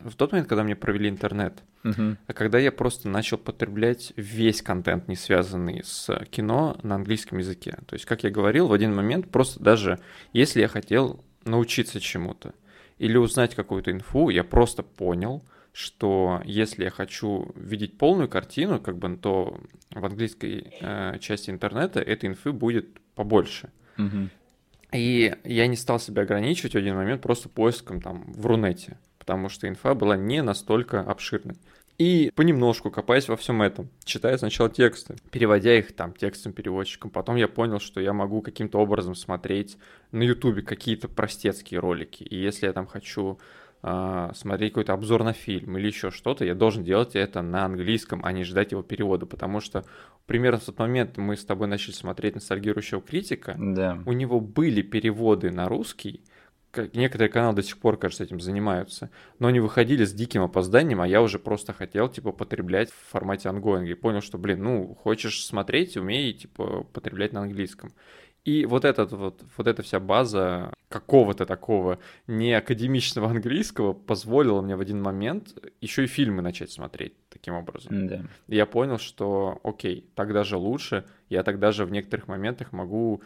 [0.00, 2.18] в тот момент, когда мне провели интернет, Мгм.
[2.26, 7.78] а когда я просто начал потреблять весь контент, не связанный с кино, на английском языке.
[7.86, 9.98] То есть, как я говорил, в один момент просто даже
[10.32, 12.54] если я хотел научиться чему-то,
[12.98, 15.42] или узнать какую-то инфу, я просто понял,
[15.72, 19.58] что если я хочу видеть полную картину, как бы, то
[19.90, 23.70] в английской э, части интернета этой инфы будет побольше.
[23.96, 24.30] Мгм.
[24.92, 29.48] И я не стал себя ограничивать в один момент просто поиском там в Рунете, потому
[29.48, 31.56] что инфа была не настолько обширной.
[31.98, 37.46] И понемножку копаясь во всем этом, читая сначала тексты, переводя их там текстом-переводчиком, потом я
[37.46, 39.78] понял, что я могу каким-то образом смотреть
[40.10, 42.24] на Ютубе какие-то простецкие ролики.
[42.24, 43.38] И если я там хочу
[44.34, 48.32] смотреть какой-то обзор на фильм или еще что-то, я должен делать это на английском, а
[48.32, 49.84] не ждать его перевода, потому что
[50.26, 54.02] примерно в тот момент мы с тобой начали смотреть ностальгирующего критика, Да.
[54.06, 56.22] у него были переводы на русский,
[56.70, 61.00] как- некоторые каналы до сих пор, кажется, этим занимаются, но они выходили с диким опозданием,
[61.00, 64.94] а я уже просто хотел, типа, потреблять в формате ангоинга, и понял, что, блин, ну,
[64.94, 67.92] хочешь смотреть, умей, типа, потреблять на английском.
[68.44, 74.80] И вот, этот, вот, вот эта вся база какого-то такого неакадемичного английского позволила мне в
[74.80, 78.06] один момент еще и фильмы начать смотреть таким образом.
[78.06, 78.22] Да.
[78.48, 83.22] И я понял, что окей, так даже лучше, я тогда же в некоторых моментах могу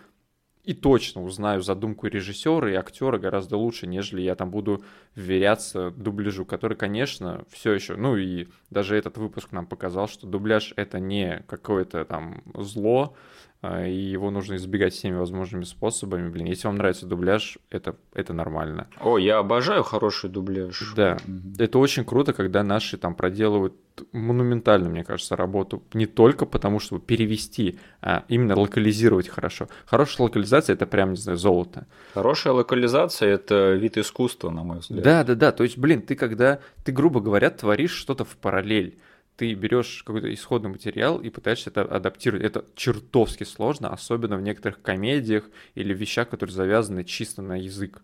[0.68, 4.84] и точно узнаю задумку режиссера и актера гораздо лучше, нежели я там буду
[5.14, 10.74] вверяться дубляжу, который, конечно, все еще, ну и даже этот выпуск нам показал, что дубляж
[10.76, 13.16] это не какое-то там зло,
[13.62, 16.28] и его нужно избегать всеми возможными способами.
[16.28, 18.86] Блин, если вам нравится дубляж, это, это нормально.
[19.00, 20.92] О, я обожаю хороший дубляж.
[20.94, 21.54] Да, Мгм.
[21.58, 23.74] это очень круто, когда наши там проделывают
[24.12, 25.82] монументальную, мне кажется, работу.
[25.92, 29.68] Не только потому, чтобы перевести, а именно локализировать хорошо.
[29.86, 31.86] Хорошая локализация это прям, не знаю, золото.
[32.14, 35.02] Хорошая локализация это вид искусства, на мой взгляд.
[35.02, 35.50] Да, да, да.
[35.50, 38.98] То есть, блин, ты когда, ты, грубо говоря, творишь что-то в параллель.
[39.38, 42.44] Ты берешь какой-то исходный материал и пытаешься это адаптировать.
[42.44, 45.44] Это чертовски сложно, особенно в некоторых комедиях
[45.76, 48.02] или вещах, которые завязаны чисто на язык.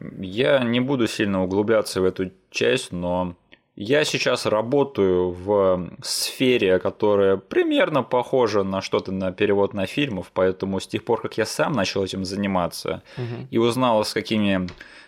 [0.00, 3.36] Я не буду сильно углубляться в эту часть, но
[3.76, 10.80] я сейчас работаю в сфере, которая примерно похожа на что-то на перевод на фильмов, поэтому
[10.80, 13.02] с тех пор, как я сам начал этим заниматься
[13.50, 14.66] и узнал, с какими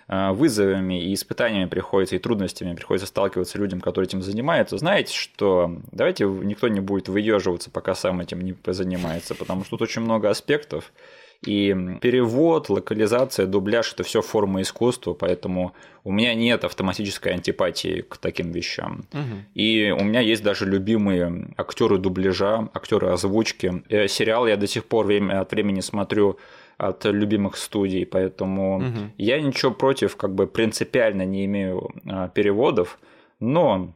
[0.09, 5.73] э, вызовами и испытаниями приходится, и трудностями приходится сталкиваться людям, которые этим занимаются, знаете, что?
[5.90, 10.28] Давайте никто не будет выеживаться, пока сам этим не занимается, потому что тут очень много
[10.28, 10.93] аспектов,
[11.44, 18.16] и перевод, локализация, дубляж– это все форма искусства, поэтому у меня нет автоматической антипатии к
[18.16, 19.05] таким вещам.
[19.12, 19.44] Мгм.
[19.55, 23.82] И у меня есть даже любимые актеры дубляжа, актеры озвучки.
[23.89, 26.39] Э, Сериал я до сих пор время от времени смотрю
[26.77, 29.12] от любимых студий, поэтому Мгм.
[29.16, 32.98] я ничего против, как бы принципиально не имею а, переводов,
[33.40, 33.93] но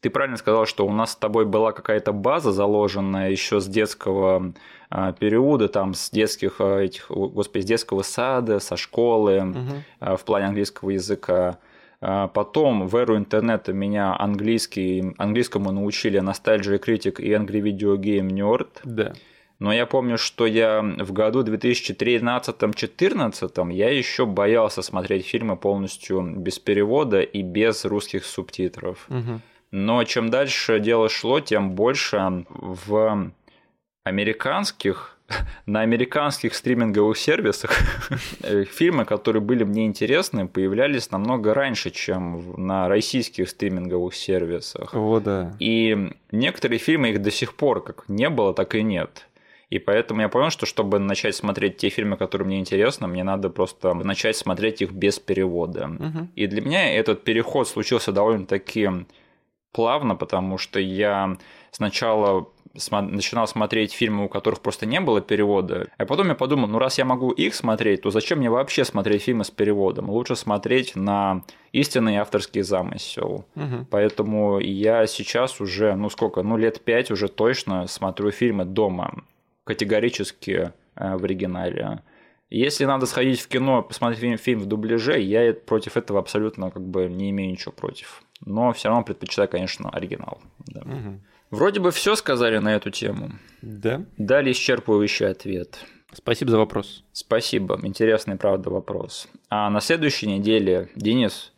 [0.00, 4.52] ты правильно сказал, что у нас с тобой была какая-то база заложенная еще с детского
[4.90, 9.54] а, периода, там с детских а, этих, господи, с детского сада, со школы
[9.98, 11.58] а, в плане английского языка.
[12.00, 18.68] Потом в эру интернета меня английский, английскому научили Nostalgia Critic и Angry Video Game Nerd.
[18.84, 19.14] Да.
[19.58, 26.60] Но я помню, что я в году 2013-2014 я еще боялся смотреть фильмы полностью без
[26.60, 29.06] перевода и без русских субтитров.
[29.08, 29.42] Мгм.
[29.70, 33.32] Но чем дальше дело шло, тем больше в
[34.04, 35.18] американских
[35.66, 37.70] на американских стриминговых сервисах
[38.72, 44.94] фильмы, которые были мне интересны, появлялись намного раньше, чем на российских стриминговых сервисах.
[44.94, 45.54] О, да.
[45.58, 49.26] И некоторые фильмы их до сих пор как не было, так и нет.
[49.70, 53.50] И поэтому я понял, что чтобы начать смотреть те фильмы, которые мне интересны, мне надо
[53.50, 55.88] просто начать смотреть их без перевода.
[55.88, 56.30] Мгм.
[56.36, 58.88] И для меня этот переход случился довольно-таки
[59.72, 61.36] плавно, потому что я
[61.70, 66.78] сначала начинал смотреть фильмы, у которых просто не было перевода, а потом я подумал, ну
[66.78, 70.10] раз я могу их смотреть, то зачем мне вообще смотреть фильмы с переводом?
[70.10, 71.42] Лучше смотреть на
[71.72, 73.46] истинный авторский замысел.
[73.54, 73.86] Мгм.
[73.90, 79.24] Поэтому я сейчас уже, ну сколько, ну лет пять уже точно смотрю фильмы дома,
[79.64, 82.02] категорически э, в оригинале.
[82.50, 86.82] Если надо сходить в кино, посмотреть фильм, фильм в дубляже, я против этого абсолютно как
[86.82, 88.22] бы не имею ничего против.
[88.44, 90.40] Но все равно предпочитаю, конечно, оригинал.
[90.66, 90.82] да.
[90.84, 91.20] Мгм.
[91.50, 93.30] Вроде бы все сказали на эту тему.
[93.62, 94.04] Да.
[94.18, 95.78] Дали исчерпывающий ответ.
[96.12, 97.04] Спасибо за вопрос.
[97.12, 99.28] Спасибо, интересный, правда, вопрос.
[99.48, 101.52] А на следующей неделе, Денис,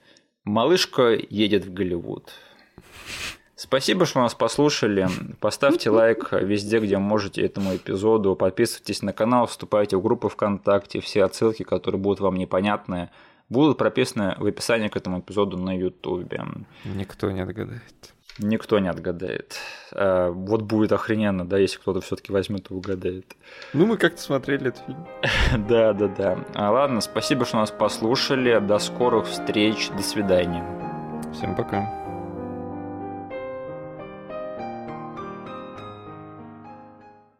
[0.44, 2.30] малышка едет в Голливуд.
[3.54, 5.06] Спасибо, что нас послушали.
[5.38, 8.34] Поставьте лайк везде, где можете этому эпизоду.
[8.34, 11.00] Подписывайтесь на канал, вступайте в группу ВКонтакте.
[11.00, 13.10] Все отсылки, которые будут вам непонятны,
[13.50, 16.42] будут прописаны в описании к этому эпизоду на Ютубе.
[16.84, 18.14] Никто не отгадает.
[18.38, 19.56] Никто не отгадает.
[19.92, 23.36] А, вот будет охрененно, да, если кто-то все-таки возьмет и угадает.
[23.74, 25.06] Ну, мы как-то смотрели этот фильм.
[25.68, 26.38] Да, да, да.
[26.54, 28.58] А, ладно, спасибо, что нас послушали.
[28.60, 29.90] До скорых встреч.
[29.90, 30.64] До свидания.
[31.34, 31.99] Всем пока.